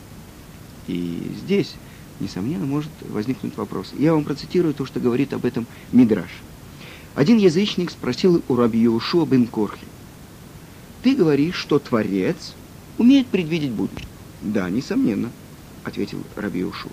И 0.87 1.19
здесь, 1.43 1.75
несомненно, 2.19 2.65
может 2.65 2.91
возникнуть 3.01 3.57
вопрос. 3.57 3.93
Я 3.97 4.13
вам 4.13 4.23
процитирую 4.23 4.73
то, 4.73 4.85
что 4.85 4.99
говорит 4.99 5.33
об 5.33 5.45
этом 5.45 5.67
Мидраш. 5.91 6.29
Один 7.15 7.37
язычник 7.37 7.91
спросил 7.91 8.41
у 8.47 8.55
раби 8.55 8.83
Иошуа 8.83 9.25
бен 9.25 9.47
Корхи, 9.47 9.85
«Ты 11.03 11.15
говоришь, 11.15 11.55
что 11.55 11.79
Творец 11.79 12.53
умеет 12.97 13.27
предвидеть 13.27 13.71
будущее?» 13.71 14.07
«Да, 14.41 14.69
несомненно»,— 14.69 15.29
ответил 15.83 16.19
Раби 16.35 16.63
Ушуа. 16.63 16.91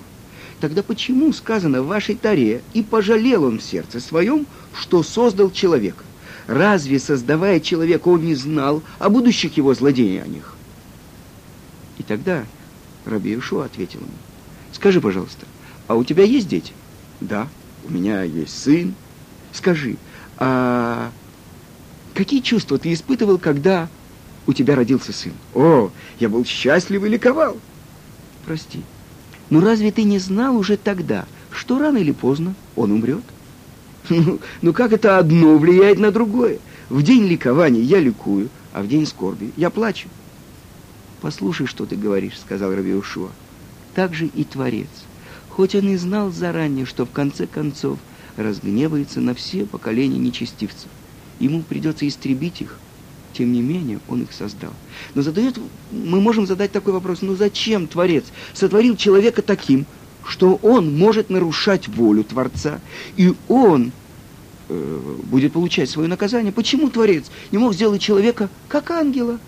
Тогда 0.60 0.82
почему 0.82 1.32
сказано 1.32 1.82
в 1.82 1.86
вашей 1.86 2.16
таре, 2.16 2.62
и 2.74 2.82
пожалел 2.82 3.44
он 3.44 3.58
в 3.58 3.62
сердце 3.62 3.98
своем, 3.98 4.46
что 4.72 5.02
создал 5.02 5.50
человека? 5.50 6.04
Разве, 6.50 6.98
создавая 6.98 7.60
человека, 7.60 8.08
он 8.08 8.24
не 8.24 8.34
знал 8.34 8.82
о 8.98 9.08
будущих 9.08 9.56
его 9.56 9.72
злодеяниях? 9.72 10.56
И 11.96 12.02
тогда 12.02 12.44
Раби 13.06 13.38
Ишуа 13.38 13.66
ответил 13.66 14.00
ему, 14.00 14.10
скажи, 14.72 15.00
пожалуйста, 15.00 15.46
а 15.86 15.94
у 15.94 16.02
тебя 16.02 16.24
есть 16.24 16.48
дети? 16.48 16.72
Да, 17.20 17.46
у 17.86 17.92
меня 17.92 18.24
есть 18.24 18.60
сын. 18.60 18.96
Скажи, 19.52 19.94
а 20.38 21.12
какие 22.14 22.40
чувства 22.40 22.78
ты 22.78 22.92
испытывал, 22.92 23.38
когда 23.38 23.86
у 24.48 24.52
тебя 24.52 24.74
родился 24.74 25.12
сын? 25.12 25.34
О, 25.54 25.92
я 26.18 26.28
был 26.28 26.44
счастлив 26.44 27.04
и 27.04 27.08
ликовал. 27.08 27.58
Прости, 28.44 28.80
но 29.50 29.60
разве 29.60 29.92
ты 29.92 30.02
не 30.02 30.18
знал 30.18 30.56
уже 30.56 30.76
тогда, 30.76 31.26
что 31.52 31.78
рано 31.78 31.98
или 31.98 32.10
поздно 32.10 32.56
он 32.74 32.90
умрет? 32.90 33.22
Ну, 34.10 34.40
ну 34.60 34.72
как 34.72 34.92
это 34.92 35.18
одно 35.18 35.56
влияет 35.56 35.98
на 35.98 36.10
другое? 36.10 36.58
В 36.88 37.02
день 37.02 37.26
ликования 37.26 37.80
я 37.80 38.00
ликую, 38.00 38.48
а 38.72 38.82
в 38.82 38.88
день 38.88 39.06
скорби 39.06 39.52
я 39.56 39.70
плачу. 39.70 40.08
«Послушай, 41.20 41.66
что 41.66 41.86
ты 41.86 41.96
говоришь»,— 41.96 42.38
сказал 42.40 42.74
Равиушуа. 42.74 43.28
«Так 43.94 44.14
же 44.14 44.26
и 44.26 44.42
Творец. 44.42 44.88
Хоть 45.48 45.74
он 45.74 45.90
и 45.90 45.96
знал 45.96 46.30
заранее, 46.30 46.86
что 46.86 47.06
в 47.06 47.10
конце 47.10 47.46
концов 47.46 47.98
разгневается 48.36 49.20
на 49.20 49.34
все 49.34 49.66
поколения 49.66 50.18
нечестивцев. 50.18 50.88
Ему 51.38 51.62
придется 51.62 52.08
истребить 52.08 52.62
их, 52.62 52.78
тем 53.32 53.52
не 53.52 53.60
менее, 53.60 54.00
он 54.08 54.22
их 54.22 54.32
создал. 54.32 54.72
Но 55.14 55.22
задает, 55.22 55.58
мы 55.90 56.20
можем 56.20 56.46
задать 56.46 56.72
такой 56.72 56.92
вопрос, 56.92 57.22
ну 57.22 57.36
зачем 57.36 57.86
Творец 57.86 58.24
сотворил 58.54 58.96
человека 58.96 59.42
таким, 59.42 59.86
что 60.26 60.56
он 60.62 60.96
может 60.96 61.30
нарушать 61.30 61.88
волю 61.88 62.24
Творца, 62.24 62.80
и 63.16 63.34
он 63.48 63.92
будет 65.24 65.52
получать 65.52 65.90
свое 65.90 66.08
наказание? 66.08 66.52
Почему 66.52 66.90
Творец 66.90 67.26
не 67.50 67.58
мог 67.58 67.74
сделать 67.74 68.00
человека 68.00 68.48
как 68.68 68.90
ангела? 68.90 69.38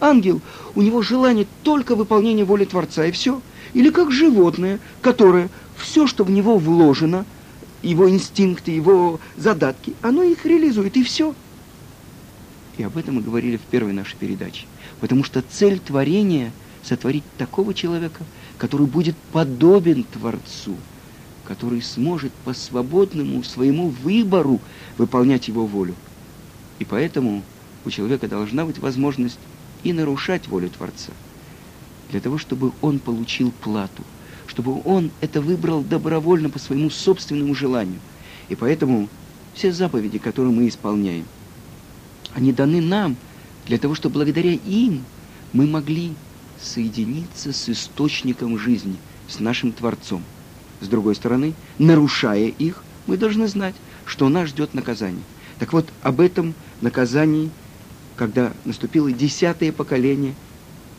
Ангел, 0.00 0.40
у 0.74 0.82
него 0.82 1.02
желание 1.02 1.46
только 1.62 1.96
выполнения 1.96 2.44
воли 2.44 2.64
Творца, 2.64 3.06
и 3.06 3.10
все. 3.10 3.40
Или 3.74 3.90
как 3.90 4.12
животное, 4.12 4.78
которое 5.02 5.48
все, 5.76 6.06
что 6.06 6.24
в 6.24 6.30
него 6.30 6.58
вложено, 6.58 7.24
его 7.82 8.08
инстинкты, 8.08 8.70
его 8.70 9.20
задатки, 9.36 9.94
оно 10.02 10.22
их 10.22 10.44
реализует, 10.44 10.96
и 10.96 11.02
все. 11.02 11.34
И 12.76 12.82
об 12.82 12.96
этом 12.96 13.16
мы 13.16 13.22
говорили 13.22 13.56
в 13.56 13.62
первой 13.62 13.92
нашей 13.92 14.16
передаче. 14.16 14.66
Потому 15.00 15.24
что 15.24 15.42
цель 15.42 15.80
творения– 15.80 16.52
сотворить 16.82 17.24
такого 17.36 17.74
человека, 17.74 18.24
который 18.56 18.86
будет 18.86 19.16
подобен 19.32 20.04
Творцу, 20.04 20.76
который 21.48 21.82
сможет 21.82 22.32
по 22.44 22.52
свободному 22.52 23.42
своему 23.42 23.88
выбору 23.88 24.60
выполнять 24.98 25.48
его 25.48 25.66
волю. 25.66 25.94
И 26.78 26.84
поэтому 26.84 27.42
у 27.84 27.90
человека 27.90 28.28
должна 28.28 28.64
быть 28.64 28.78
возможность 28.78 29.38
и 29.82 29.92
нарушать 29.92 30.46
волю 30.46 30.68
Творца, 30.68 31.12
для 32.10 32.20
того, 32.20 32.38
чтобы 32.38 32.72
он 32.82 33.00
получил 33.00 33.50
плату, 33.50 34.04
чтобы 34.46 34.80
он 34.84 35.10
это 35.20 35.40
выбрал 35.40 35.82
добровольно 35.82 36.50
по 36.50 36.60
своему 36.60 36.90
собственному 36.90 37.54
желанию. 37.54 37.98
И 38.48 38.54
поэтому 38.54 39.08
все 39.54 39.72
заповеди, 39.72 40.18
которые 40.18 40.52
мы 40.52 40.68
исполняем– 40.68 41.24
они 42.34 42.52
даны 42.52 42.80
нам 42.80 43.16
для 43.66 43.78
того, 43.78 43.94
чтобы 43.94 44.14
благодаря 44.14 44.52
им 44.52 45.04
мы 45.52 45.66
могли 45.66 46.12
соединиться 46.60 47.52
с 47.52 47.68
источником 47.68 48.58
жизни, 48.58 48.96
с 49.28 49.40
нашим 49.40 49.72
Творцом. 49.72 50.22
С 50.80 50.88
другой 50.88 51.14
стороны, 51.14 51.54
нарушая 51.78 52.46
их, 52.46 52.82
мы 53.06 53.16
должны 53.16 53.48
знать, 53.48 53.74
что 54.06 54.28
нас 54.28 54.48
ждет 54.48 54.74
наказание. 54.74 55.22
Так 55.58 55.72
вот, 55.72 55.88
об 56.02 56.20
этом 56.20 56.54
наказании, 56.80 57.50
когда 58.16 58.52
наступило 58.64 59.10
десятое 59.10 59.72
поколение, 59.72 60.34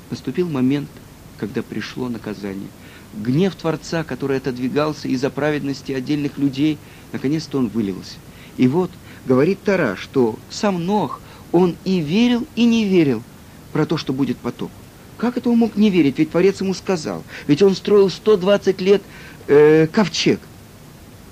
наступил 0.09 0.49
момент, 0.49 0.89
когда 1.37 1.61
пришло 1.61 2.09
наказание. 2.09 2.67
Гнев 3.13 3.55
Творца, 3.55 4.03
который 4.03 4.37
отодвигался 4.37 5.07
из-за 5.07 5.29
праведности 5.29 5.91
отдельных 5.91 6.37
людей, 6.37 6.77
наконец-то 7.11 7.57
он 7.57 7.69
вылился. 7.69 8.15
И 8.57 8.67
вот 8.67 8.91
говорит 9.25 9.59
Тара, 9.63 9.95
что 9.95 10.37
сам 10.49 10.85
Нох, 10.85 11.21
он 11.51 11.75
и 11.85 11.99
верил, 11.99 12.45
и 12.55 12.65
не 12.65 12.85
верил 12.85 13.23
про 13.71 13.85
то, 13.85 13.97
что 13.97 14.13
будет 14.13 14.37
потоп. 14.37 14.71
Как 15.17 15.37
это 15.37 15.49
он 15.49 15.57
мог 15.57 15.75
не 15.75 15.89
верить? 15.89 16.17
Ведь 16.17 16.31
Творец 16.31 16.61
ему 16.61 16.73
сказал. 16.73 17.23
Ведь 17.47 17.61
он 17.61 17.75
строил 17.75 18.09
120 18.09 18.79
лет 18.79 19.01
э, 19.49 19.87
ковчег. 19.87 20.39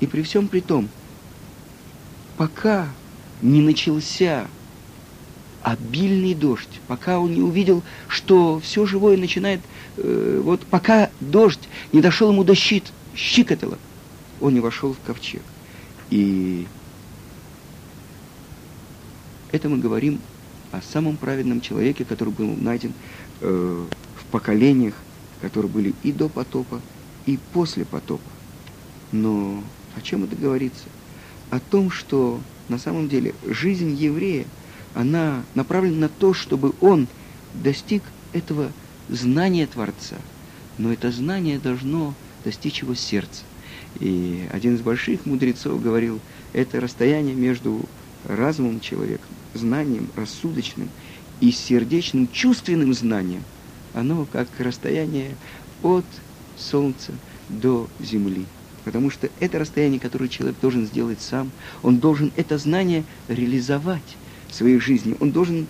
И 0.01 0.07
при 0.07 0.21
всем 0.23 0.47
при 0.47 0.59
том, 0.59 0.89
пока 2.35 2.87
не 3.41 3.61
начался 3.61 4.47
обильный 5.61 6.33
дождь, 6.33 6.81
пока 6.87 7.19
он 7.19 7.33
не 7.33 7.41
увидел, 7.41 7.83
что 8.07 8.59
все 8.59 8.85
живое 8.85 9.17
начинает, 9.17 9.61
э, 9.97 10.41
вот 10.43 10.61
пока 10.65 11.09
дождь 11.19 11.69
не 11.93 12.01
дошел 12.01 12.31
ему 12.31 12.43
до 12.43 12.55
щит, 12.55 12.91
щикотала, 13.15 13.77
он 14.41 14.53
не 14.53 14.59
вошел 14.59 14.93
в 14.93 14.99
ковчег. 15.05 15.41
И 16.09 16.67
это 19.51 19.69
мы 19.69 19.77
говорим 19.77 20.19
о 20.71 20.81
самом 20.81 21.17
праведном 21.17 21.61
человеке, 21.61 22.05
который 22.05 22.33
был 22.33 22.55
найден 22.55 22.93
э, 23.41 23.85
в 24.15 24.25
поколениях, 24.31 24.95
которые 25.41 25.71
были 25.71 25.93
и 26.03 26.11
до 26.11 26.29
потопа, 26.29 26.81
и 27.27 27.37
после 27.53 27.85
потопа. 27.85 28.31
Но 29.11 29.63
о 29.95 30.01
чем 30.01 30.23
это 30.23 30.35
говорится? 30.35 30.85
О 31.51 31.59
том, 31.59 31.91
что 31.91 32.39
на 32.69 32.79
самом 32.79 33.07
деле 33.07 33.35
жизнь 33.45 33.93
еврея, 33.93 34.45
она 34.95 35.43
направлена 35.53 36.07
на 36.07 36.09
то, 36.09 36.33
чтобы 36.33 36.73
он 36.81 37.07
достиг 37.53 38.01
этого 38.33 38.71
знания 39.09 39.67
Творца. 39.67 40.15
Но 40.77 40.91
это 40.91 41.11
знание 41.11 41.59
должно 41.59 42.15
достичь 42.43 42.81
его 42.81 42.95
сердца. 42.95 43.43
И 43.99 44.47
один 44.51 44.75
из 44.75 44.81
больших 44.81 45.25
мудрецов 45.25 45.81
говорил, 45.81 46.19
это 46.53 46.79
расстояние 46.79 47.35
между 47.35 47.81
разумом 48.25 48.79
человека 48.79 49.23
знанием 49.53 50.09
рассудочным 50.15 50.89
и 51.39 51.51
сердечным 51.51 52.27
чувственным 52.31 52.93
знанием, 52.93 53.43
оно 53.93 54.25
как 54.31 54.47
расстояние 54.59 55.35
от 55.83 56.05
Солнца 56.57 57.13
до 57.49 57.87
Земли. 57.99 58.45
Потому 58.83 59.09
что 59.09 59.29
это 59.39 59.59
расстояние, 59.59 59.99
которое 59.99 60.29
человек 60.29 60.55
должен 60.61 60.85
сделать 60.85 61.21
сам, 61.21 61.51
он 61.83 61.97
должен 61.97 62.31
это 62.37 62.57
знание 62.57 63.03
реализовать 63.27 64.15
в 64.49 64.55
своей 64.55 64.79
жизни, 64.79 65.15
он 65.19 65.31
должен 65.31 65.67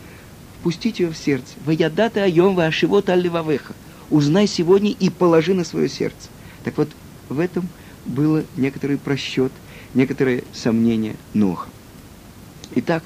впустить 0.59 0.99
ее 0.99 1.09
в 1.09 1.17
сердце. 1.17 1.53
«Ваядата 1.65 2.23
айом 2.23 2.55
вашивот 2.55 3.09
алливавеха» 3.09 3.73
«Узнай 4.09 4.47
сегодня 4.47 4.91
и 4.91 5.09
положи 5.09 5.53
на 5.53 5.63
свое 5.63 5.89
сердце». 5.89 6.29
Так 6.63 6.77
вот, 6.77 6.89
в 7.27 7.39
этом 7.39 7.67
было 8.05 8.43
некоторый 8.55 8.97
просчет, 8.97 9.51
некоторое 9.93 10.43
сомнение 10.53 11.15
Ноха. 11.33 11.69
Итак, 12.75 13.03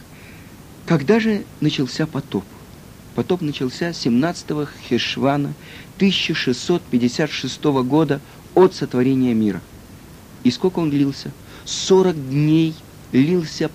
когда 0.86 1.20
же 1.20 1.44
начался 1.60 2.06
потоп? 2.06 2.44
Потоп 3.16 3.42
начался 3.42 3.92
17 3.94 4.68
Хешвана 4.88 5.54
1656 5.98 7.64
года 7.64 8.22
от 8.56 8.74
сотворения 8.74 9.34
мира. 9.34 9.62
И 10.44 10.52
сколько 10.52 10.80
он 10.80 10.90
длился? 10.90 11.32
40 11.66 12.30
дней 12.30 12.76
лился 13.12 13.70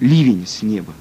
ливень 0.00 0.46
с 0.46 0.62
неба. 0.62 0.92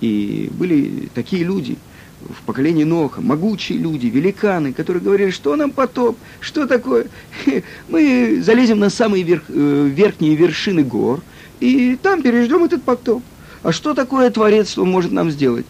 И 0.00 0.50
были 0.52 1.08
такие 1.14 1.44
люди 1.44 1.78
в 2.20 2.42
поколении 2.42 2.84
Ноха, 2.84 3.20
могучие 3.20 3.78
люди, 3.78 4.06
великаны, 4.06 4.72
которые 4.72 5.02
говорили, 5.02 5.30
что 5.30 5.56
нам 5.56 5.70
потоп, 5.70 6.18
что 6.40 6.66
такое? 6.66 7.06
Мы 7.88 8.42
залезем 8.42 8.78
на 8.78 8.90
самые 8.90 9.22
верх, 9.22 9.44
э, 9.48 9.90
верхние 9.94 10.34
вершины 10.34 10.82
гор, 10.82 11.22
и 11.60 11.96
там 12.02 12.22
переждем 12.22 12.64
этот 12.64 12.82
потоп. 12.82 13.22
А 13.62 13.72
что 13.72 13.94
такое 13.94 14.30
Творец, 14.30 14.70
что 14.70 14.84
может 14.84 15.12
нам 15.12 15.30
сделать? 15.30 15.66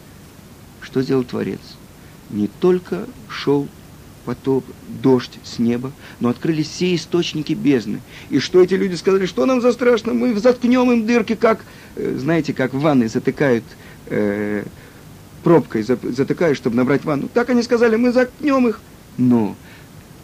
Что 0.81 1.01
сделал 1.01 1.23
Творец? 1.23 1.59
Не 2.29 2.47
только 2.47 3.05
шел 3.29 3.67
потоп, 4.25 4.63
дождь 4.87 5.39
с 5.43 5.59
неба, 5.59 5.91
но 6.19 6.29
открылись 6.29 6.69
все 6.69 6.95
источники 6.95 7.53
бездны. 7.53 8.01
И 8.29 8.39
что 8.39 8.61
эти 8.61 8.75
люди 8.75 8.95
сказали, 8.95 9.25
что 9.25 9.45
нам 9.45 9.61
за 9.61 9.73
страшно, 9.73 10.13
мы 10.13 10.37
заткнем 10.39 10.91
им 10.91 11.05
дырки, 11.05 11.35
как, 11.35 11.65
э, 11.95 12.17
знаете, 12.17 12.53
как 12.53 12.73
в 12.73 12.79
ванной 12.79 13.07
затыкают 13.07 13.63
э, 14.07 14.63
пробкой, 15.43 15.83
затыкают, 15.83 16.57
чтобы 16.57 16.75
набрать 16.75 17.03
ванну. 17.03 17.29
Так 17.33 17.49
они 17.49 17.63
сказали, 17.63 17.95
мы 17.95 18.11
заткнем 18.11 18.67
их. 18.67 18.79
Но 19.17 19.55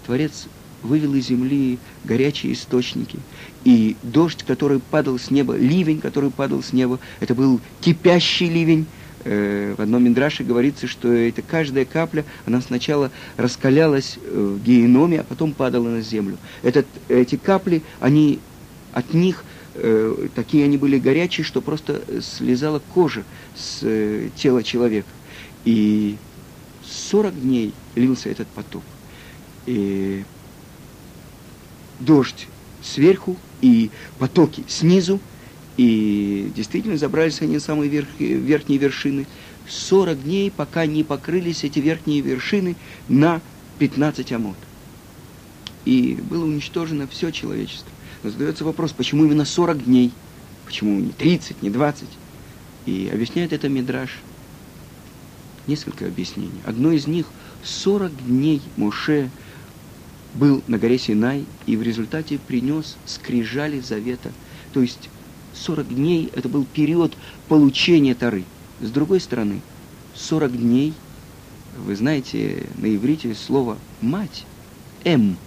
Творец 0.06 0.47
вывел 0.83 1.15
из 1.15 1.27
земли 1.27 1.79
горячие 2.03 2.53
источники. 2.53 3.19
И 3.63 3.95
дождь, 4.03 4.43
который 4.43 4.79
падал 4.79 5.19
с 5.19 5.31
неба, 5.31 5.55
ливень, 5.55 5.99
который 5.99 6.31
падал 6.31 6.63
с 6.63 6.73
неба, 6.73 6.99
это 7.19 7.35
был 7.35 7.59
кипящий 7.81 8.49
ливень, 8.49 8.85
э, 9.23 9.75
в 9.77 9.81
одном 9.81 10.03
Миндраше 10.03 10.43
говорится, 10.43 10.87
что 10.87 11.11
это 11.11 11.41
каждая 11.41 11.85
капля, 11.85 12.25
она 12.45 12.61
сначала 12.61 13.11
раскалялась 13.35 14.17
э, 14.21 14.57
в 14.57 14.63
геноме, 14.63 15.21
а 15.21 15.23
потом 15.23 15.53
падала 15.53 15.89
на 15.89 16.01
землю. 16.01 16.37
Этот, 16.63 16.87
эти 17.09 17.35
капли, 17.35 17.83
они 17.99 18.39
от 18.93 19.13
них 19.13 19.43
э, 19.75 20.27
такие 20.35 20.63
они 20.65 20.77
были 20.77 20.99
горячие, 20.99 21.43
что 21.43 21.61
просто 21.61 22.01
слезала 22.21 22.81
кожа 22.93 23.23
с 23.55 23.81
тела 24.35 24.63
человека. 24.63 25.09
И 25.65 26.17
40 26.85 27.41
дней 27.41 27.73
лился 27.95 28.29
этот 28.29 28.47
потоп. 28.47 28.83
И 29.65 30.23
дождь 31.99 32.47
сверху 32.81 33.38
и 33.62 33.89
потоки 34.19 34.63
снизу, 34.67 35.19
и 35.77 36.51
действительно 36.55 36.97
забрались 36.97 37.41
они 37.41 37.55
на 37.55 37.60
самые 37.60 37.89
верх, 37.89 38.07
верхние 38.19 38.79
вершины. 38.79 39.27
40 39.69 40.23
дней, 40.23 40.49
пока 40.49 40.86
не 40.86 41.03
покрылись 41.03 41.63
эти 41.63 41.79
верхние 41.79 42.21
вершины 42.21 42.75
на 43.10 43.41
15 43.79 44.31
амод. 44.31 44.55
И 45.86 46.17
было 46.29 46.45
уничтожено 46.45 47.07
все 47.07 47.31
человечество. 47.31 47.91
Но 48.23 48.29
задается 48.29 48.63
вопрос, 48.63 48.93
почему 48.93 49.25
именно 49.25 49.45
40 49.45 49.86
дней? 49.86 50.12
Почему 50.65 50.99
не 50.99 51.12
30, 51.12 51.62
не 51.62 51.69
20? 51.69 52.07
И 52.86 53.10
объясняет 53.13 53.53
это 53.53 53.69
Мидраш. 53.69 54.17
Несколько 55.67 56.05
объяснений. 56.07 56.62
Одно 56.65 56.91
из 56.91 57.07
них– 57.07 57.27
40 57.63 58.25
дней 58.25 58.62
Моше 58.77 59.29
был 60.38 60.63
на 60.67 60.78
горе 60.78 60.97
Синай 60.97 61.45
и 61.65 61.76
в 61.76 61.82
результате 61.82 62.38
принес 62.38 62.95
скрижали 63.06 63.80
завета. 63.80 64.32
То 64.73 64.82
есть 64.82 65.10
40 65.54 65.95
дней– 65.95 66.32
это 66.36 66.47
был 66.47 66.65
период 66.65 67.13
получения 67.47 68.13
Тары. 68.13 68.43
С 68.80 68.91
другой 68.91 69.19
стороны, 69.19 69.62
40 70.15 70.58
дней, 70.58 70.93
вы 71.78 71.95
знаете, 71.95 72.67
на 72.78 72.93
иврите 72.95 73.34
слово 73.34 73.78
«мать»– 74.02 74.45
«эм». 75.04 75.38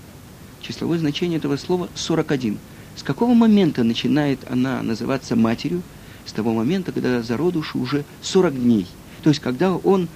Числовое 0.61 0.99
значение 0.99 1.39
этого 1.39 1.57
слова– 1.57 1.89
41. 1.95 2.59
С 2.97 3.03
какого 3.03 3.35
момента 3.35 3.85
начинает 3.85 4.41
она 4.51 4.83
называться 4.83 5.37
матерью? 5.37 5.83
С 6.27 6.33
того 6.33 6.53
момента, 6.53 6.93
когда 6.93 7.23
зародушу 7.23 7.79
уже 7.79 8.05
40 8.21 8.55
дней. 8.55 8.87
То 9.23 9.31
есть, 9.31 9.41
когда 9.41 9.75
он, 9.75 10.09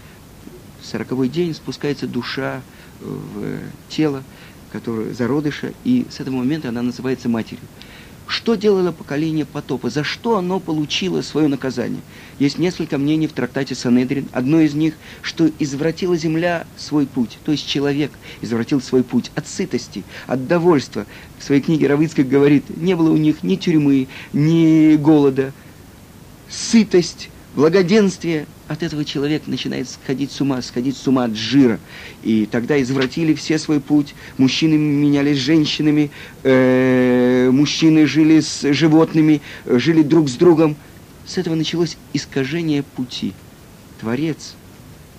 в 0.83 0.87
сороковой 0.87 1.29
день, 1.29 1.55
спускается 1.55 2.07
душа 2.07 2.63
в 3.01 3.59
тело, 3.89 4.23
которое 4.75 5.15
зародыша, 5.15 5.73
и 5.85 6.05
с 6.11 6.19
этого 6.19 6.35
момента 6.35 6.69
она 6.71 6.83
называется 6.83 7.29
матерью. 7.29 7.63
Что 8.27 8.57
делало 8.57 8.91
поколение 8.91 9.45
потопа? 9.45 9.89
За 9.89 10.03
что 10.03 10.37
оно 10.37 10.59
получило 10.59 11.23
свое 11.23 11.47
наказание? 11.47 12.01
Есть 12.41 12.59
несколько 12.59 12.99
мнений 12.99 13.29
в 13.29 13.33
трактате 13.33 13.77
Санедрин. 13.77 14.27
Одно 14.33 14.59
из 14.61 14.75
них, 14.75 14.95
что 15.23 15.49
извратила 15.61 16.17
земля 16.17 16.67
свой 16.77 17.07
путь, 17.07 17.39
то 17.45 17.53
есть 17.53 17.69
человек 17.69 18.11
извратил 18.41 18.81
свой 18.81 19.05
путь 19.05 19.31
от 19.37 19.47
сытости, 19.47 20.03
от 20.27 20.49
довольства. 20.49 21.07
В 21.39 21.45
своей 21.45 21.61
книге 21.61 21.87
Равыцкак 21.87 22.29
говорит, 22.29 22.65
не 22.77 22.97
было 22.97 23.13
у 23.13 23.17
них 23.17 23.45
ни 23.45 23.55
тюрьмы, 23.55 24.09
ни 24.33 24.97
голода. 24.97 25.53
Сытость, 26.51 27.31
благоденствие, 27.55 28.47
от 28.69 28.83
этого 28.83 29.05
человек 29.05 29.47
начинает 29.47 29.89
сходить 29.89 30.33
с 30.33 30.41
ума, 30.41 30.61
сходить 30.63 30.97
с 30.97 31.07
ума 31.07 31.25
от 31.25 31.37
жира. 31.37 31.79
И 32.23 32.47
тогда 32.47 32.81
извратили 32.81 33.35
все 33.35 33.59
свой 33.59 33.81
путь. 33.81 34.15
Мужчины 34.39 34.77
менялись 34.77 35.39
женщинами, 35.39 36.11
э, 36.43 37.51
мужчины 37.53 38.07
жили 38.07 38.41
с 38.41 38.73
животными, 38.73 39.41
жили 39.67 40.03
друг 40.03 40.29
с 40.29 40.35
другом. 40.35 40.77
С 41.27 41.39
этого 41.39 41.55
началось 41.55 41.97
искажение 42.13 42.83
пути. 42.83 43.33
Творец 44.01 44.55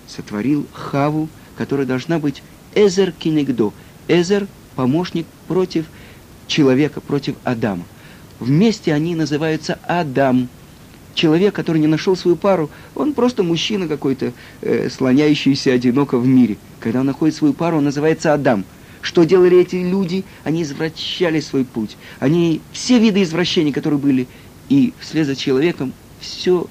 сотворил 0.06 0.66
Хаву, 0.72 1.28
которая 1.56 1.86
должна 1.86 2.18
быть 2.18 2.42
Эзер 2.74 3.12
Кинегдо. 3.12 3.72
Эзер– 4.08 4.46
помощник 4.76 5.26
против 5.48 5.86
человека, 6.46 7.00
против 7.00 7.34
Адама. 7.44 7.84
Вместе 8.38 8.92
они 8.92 9.14
называются 9.14 9.78
Адам– 9.86 10.48
человек, 11.16 11.54
который 11.54 11.78
не 11.78 11.88
нашел 11.88 12.14
свою 12.14 12.36
пару, 12.36 12.70
он 12.94 13.12
просто 13.14 13.42
мужчина 13.42 13.88
какой-то, 13.88 14.32
э, 14.62 14.88
слоняющийся 14.88 15.72
одиноко 15.72 16.18
в 16.18 16.26
мире. 16.26 16.58
Когда 16.78 17.00
он 17.00 17.06
находит 17.06 17.34
свою 17.34 17.54
пару, 17.54 17.78
он 17.78 17.84
называется 17.84 18.32
Адам. 18.32 18.64
Что 19.02 19.24
делали 19.24 19.58
эти 19.58 19.76
люди? 19.76 20.24
Они 20.44 20.62
извращали 20.62 21.40
свой 21.40 21.64
путь. 21.64 21.96
Они 22.20 22.60
все 22.72 22.98
виды 22.98 23.22
извращений, 23.22 23.72
которые 23.72 23.98
были, 23.98 24.28
и 24.68 24.92
вслед 25.00 25.26
за 25.26 25.36
человеком 25.36 25.92
все, 26.20 26.66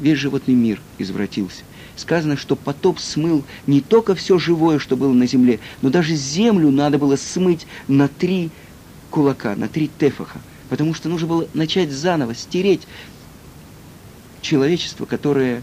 весь 0.00 0.18
животный 0.18 0.54
мир 0.54 0.80
извратился. 0.98 1.62
Сказано, 1.96 2.36
что 2.36 2.56
потоп 2.56 2.98
смыл 2.98 3.42
не 3.66 3.80
только 3.80 4.14
все 4.14 4.38
живое, 4.38 4.78
что 4.78 4.96
было 4.96 5.12
на 5.12 5.26
земле, 5.26 5.60
но 5.82 5.90
даже 5.90 6.14
землю 6.14 6.70
надо 6.70 6.98
было 6.98 7.16
смыть 7.16 7.66
на 7.88 8.08
три 8.08 8.50
кулака, 9.10 9.56
на 9.56 9.66
три 9.66 9.90
тефаха. 9.98 10.40
Потому 10.68 10.94
что 10.94 11.08
нужно 11.08 11.26
было 11.26 11.48
начать 11.54 11.90
заново, 11.90 12.34
стереть 12.34 12.86
человечество, 14.40 15.06
которое 15.06 15.62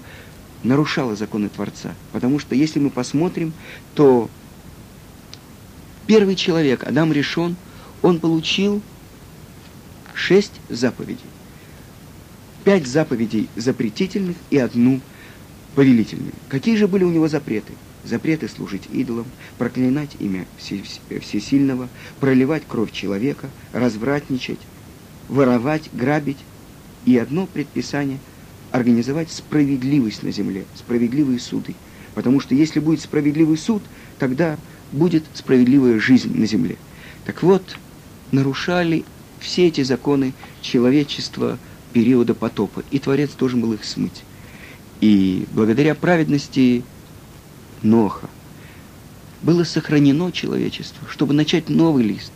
нарушало 0.63 1.15
законы 1.15 1.49
Творца. 1.49 1.93
Потому 2.11 2.39
что 2.39 2.55
если 2.55 2.79
мы 2.79 2.89
посмотрим, 2.89 3.53
то 3.95 4.29
первый 6.07 6.35
человек, 6.35 6.83
Адам 6.83 7.11
решен, 7.13 7.55
он 8.01 8.19
получил 8.19 8.81
шесть 10.13 10.53
заповедей. 10.69 11.19
Пять 12.63 12.87
заповедей 12.87 13.49
запретительных 13.55 14.37
и 14.49 14.57
одну 14.57 15.01
повелительную. 15.75 16.33
Какие 16.49 16.77
же 16.77 16.87
были 16.87 17.03
у 17.03 17.11
него 17.11 17.27
запреты? 17.27 17.73
Запреты 18.05 18.47
служить 18.47 18.83
идолам, 18.91 19.25
проклинать 19.57 20.15
имя 20.19 20.45
Всесильного, 20.57 21.89
проливать 22.19 22.63
кровь 22.67 22.91
человека, 22.91 23.49
развратничать, 23.71 24.59
воровать, 25.29 25.89
грабить. 25.93 26.37
И 27.05 27.17
одно 27.17 27.47
предписание– 27.47 28.19
организовать 28.73 29.31
справедливость 29.31 30.23
на 30.23 30.31
земле, 30.31 30.65
справедливые 30.75 31.39
суды. 31.39 31.75
Потому 32.15 32.39
что 32.39 32.55
если 32.55 32.79
будет 32.79 33.01
справедливый 33.01 33.55
суд, 33.55 33.83
тогда 34.17 34.57
будет 34.91 35.23
справедливая 35.35 35.99
жизнь 35.99 36.35
на 36.35 36.47
земле. 36.47 36.77
Так 37.23 37.43
вот, 37.43 37.77
нарушали 38.31 39.05
все 39.39 39.67
эти 39.67 39.83
законы 39.83 40.33
человечества 40.61 41.59
периода 41.93 42.33
потопа, 42.33 42.83
и 42.89 42.97
Творец 42.97 43.29
должен 43.37 43.61
был 43.61 43.73
их 43.73 43.85
смыть. 43.85 44.23
И 45.01 45.45
благодаря 45.53 45.93
праведности 45.93 46.83
Ноха 47.83 48.27
было 49.43 49.65
сохранено 49.65 50.31
человечество, 50.31 51.07
чтобы 51.09 51.35
начать 51.35 51.69
новый 51.69 52.03
лист. 52.05 52.31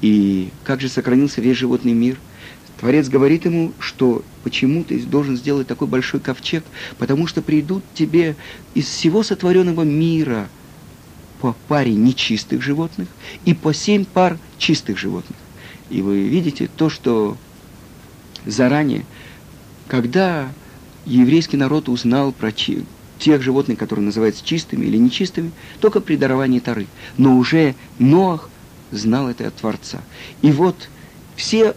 И 0.00 0.48
как 0.64 0.80
же 0.80 0.88
сохранился 0.88 1.40
весь 1.40 1.56
животный 1.56 1.92
мир– 1.92 2.18
Творец 2.78 3.08
говорит 3.08 3.46
ему, 3.46 3.72
что 3.78 4.22
почему 4.44 4.84
ты 4.84 4.98
должен 5.00 5.36
сделать 5.36 5.66
такой 5.66 5.88
большой 5.88 6.20
ковчег, 6.20 6.64
потому 6.98 7.26
что 7.26 7.40
придут 7.42 7.82
тебе 7.94 8.36
из 8.74 8.86
всего 8.86 9.22
сотворенного 9.22 9.82
мира 9.82 10.48
по 11.40 11.54
паре 11.68 11.94
нечистых 11.94 12.62
животных 12.62 13.08
и 13.44 13.54
по 13.54 13.72
семь 13.72 14.04
пар 14.04 14.38
чистых 14.58 14.98
животных. 14.98 15.38
И 15.88 16.02
вы 16.02 16.22
видите 16.22 16.68
то, 16.76 16.90
что 16.90 17.36
заранее, 18.44 19.04
когда 19.88 20.48
еврейский 21.06 21.56
народ 21.56 21.88
узнал 21.88 22.32
про 22.32 22.52
тех 22.52 23.42
животных, 23.42 23.78
которые 23.78 24.04
называются 24.04 24.44
чистыми 24.44 24.84
или 24.84 24.98
нечистыми, 24.98 25.52
только 25.80 26.00
при 26.00 26.16
даровании 26.16 26.58
Тары. 26.58 26.86
Но 27.16 27.36
уже 27.38 27.74
Ноах 27.98 28.50
знал 28.90 29.28
это 29.28 29.46
от 29.46 29.54
Творца. 29.54 30.00
И 30.42 30.50
вот 30.50 30.88
все 31.36 31.74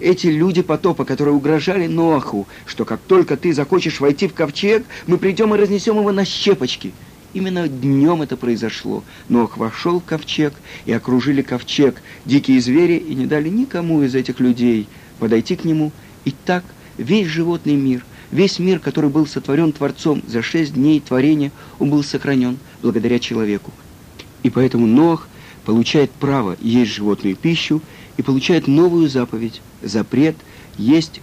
эти 0.00 0.26
люди 0.26 0.62
потопа, 0.62 1.04
которые 1.04 1.34
угрожали 1.34 1.86
Ноаху, 1.86 2.46
что 2.66 2.84
как 2.84 3.00
только 3.06 3.36
ты 3.36 3.52
захочешь 3.52 4.00
войти 4.00 4.28
в 4.28 4.34
ковчег, 4.34 4.84
мы 5.06 5.18
придем 5.18 5.54
и 5.54 5.58
разнесем 5.58 5.98
его 5.98 6.12
на 6.12 6.24
щепочки. 6.24 6.92
Именно 7.32 7.68
днем 7.68 8.22
это 8.22 8.36
произошло. 8.36 9.04
Ноах 9.28 9.56
вошел 9.58 10.00
в 10.00 10.04
ковчег, 10.04 10.54
и 10.86 10.92
окружили 10.92 11.42
ковчег 11.42 12.00
дикие 12.24 12.60
звери, 12.60 12.94
и 12.94 13.14
не 13.14 13.26
дали 13.26 13.48
никому 13.48 14.02
из 14.02 14.14
этих 14.14 14.40
людей 14.40 14.88
подойти 15.18 15.56
к 15.56 15.64
нему. 15.64 15.92
И 16.24 16.30
так 16.30 16.64
весь 16.96 17.26
животный 17.26 17.74
мир, 17.74 18.04
весь 18.30 18.58
мир, 18.58 18.78
который 18.78 19.10
был 19.10 19.26
сотворен 19.26 19.72
Творцом 19.72 20.22
за 20.26 20.42
шесть 20.42 20.74
дней 20.74 21.00
творения, 21.00 21.52
он 21.78 21.90
был 21.90 22.02
сохранен 22.02 22.58
благодаря 22.82 23.18
человеку. 23.18 23.70
И 24.42 24.50
поэтому 24.50 24.86
Ноах 24.86 25.28
получает 25.64 26.10
право 26.12 26.56
есть 26.60 26.92
животную 26.92 27.36
пищу 27.36 27.82
и 28.16 28.22
получает 28.22 28.66
новую 28.66 29.08
заповедь 29.08 29.60
запрет 29.82 30.36
есть 30.78 31.20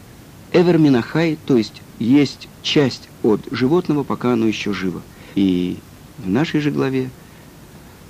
эверминахай, 0.52 1.38
то 1.46 1.58
есть 1.58 1.82
есть 2.00 2.48
часть 2.62 3.10
от 3.24 3.42
животного, 3.52 4.04
пока 4.04 4.34
оно 4.34 4.48
еще 4.48 4.74
живо. 4.74 5.02
И 5.36 5.78
в 6.18 6.30
нашей 6.30 6.60
же 6.60 6.72
главе 6.72 7.10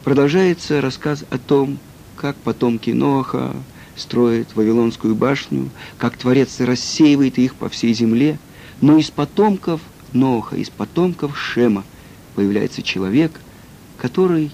продолжается 0.04 0.82
рассказ 0.82 1.24
о 1.30 1.38
том, 1.38 1.78
как 2.18 2.36
потомки 2.38 2.92
Ноаха 2.92 3.56
строят 3.96 4.56
Вавилонскую 4.56 5.16
башню, 5.16 5.70
как 5.98 6.18
Творец 6.18 6.60
рассеивает 6.60 7.38
их 7.38 7.56
по 7.56 7.70
всей 7.70 7.94
земле, 7.94 8.40
но 8.82 8.98
из 8.98 9.10
потомков 9.10 9.82
Ноха, 10.12 10.56
из 10.56 10.70
потомков 10.70 11.40
Шема 11.40 11.84
появляется 12.36 12.82
человек, 12.82 13.40
который 13.98 14.52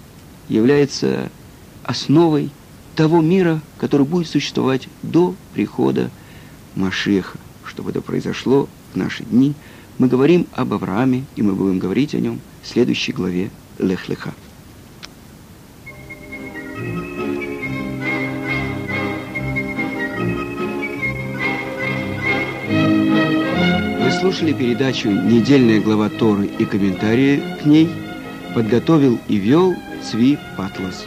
является 0.48 1.32
основой 1.84 2.52
того 3.00 3.22
мира, 3.22 3.62
который 3.78 4.06
будет 4.06 4.28
существовать 4.28 4.90
до 5.04 5.34
прихода 5.54 6.12
Машеха. 6.76 7.38
Чтобы 7.64 7.92
это 7.92 8.02
произошло 8.02 8.68
в 8.94 8.98
наши 8.98 9.24
дни, 9.24 9.54
мы 10.00 10.10
говорим 10.10 10.48
об 10.52 10.74
Аврааме, 10.74 11.24
и 11.38 11.42
мы 11.42 11.54
будем 11.54 11.80
говорить 11.80 12.14
о 12.14 12.20
нем 12.20 12.42
в 12.62 12.68
следующей 12.68 13.14
главе 13.14 13.52
Лех-Леха. 13.78 14.34
Вы 24.04 24.12
слушали 24.20 24.52
передачу 24.52 25.10
«Недельная 25.10 25.80
глава 25.80 26.10
Торы» 26.10 26.48
и 26.48 26.66
комментарии 26.66 27.42
к 27.64 27.66
ней. 27.66 27.90
Подготовил 28.54 29.18
и 29.30 29.38
вел 29.38 29.74
Цви 30.04 30.38
Патлас. 30.58 31.06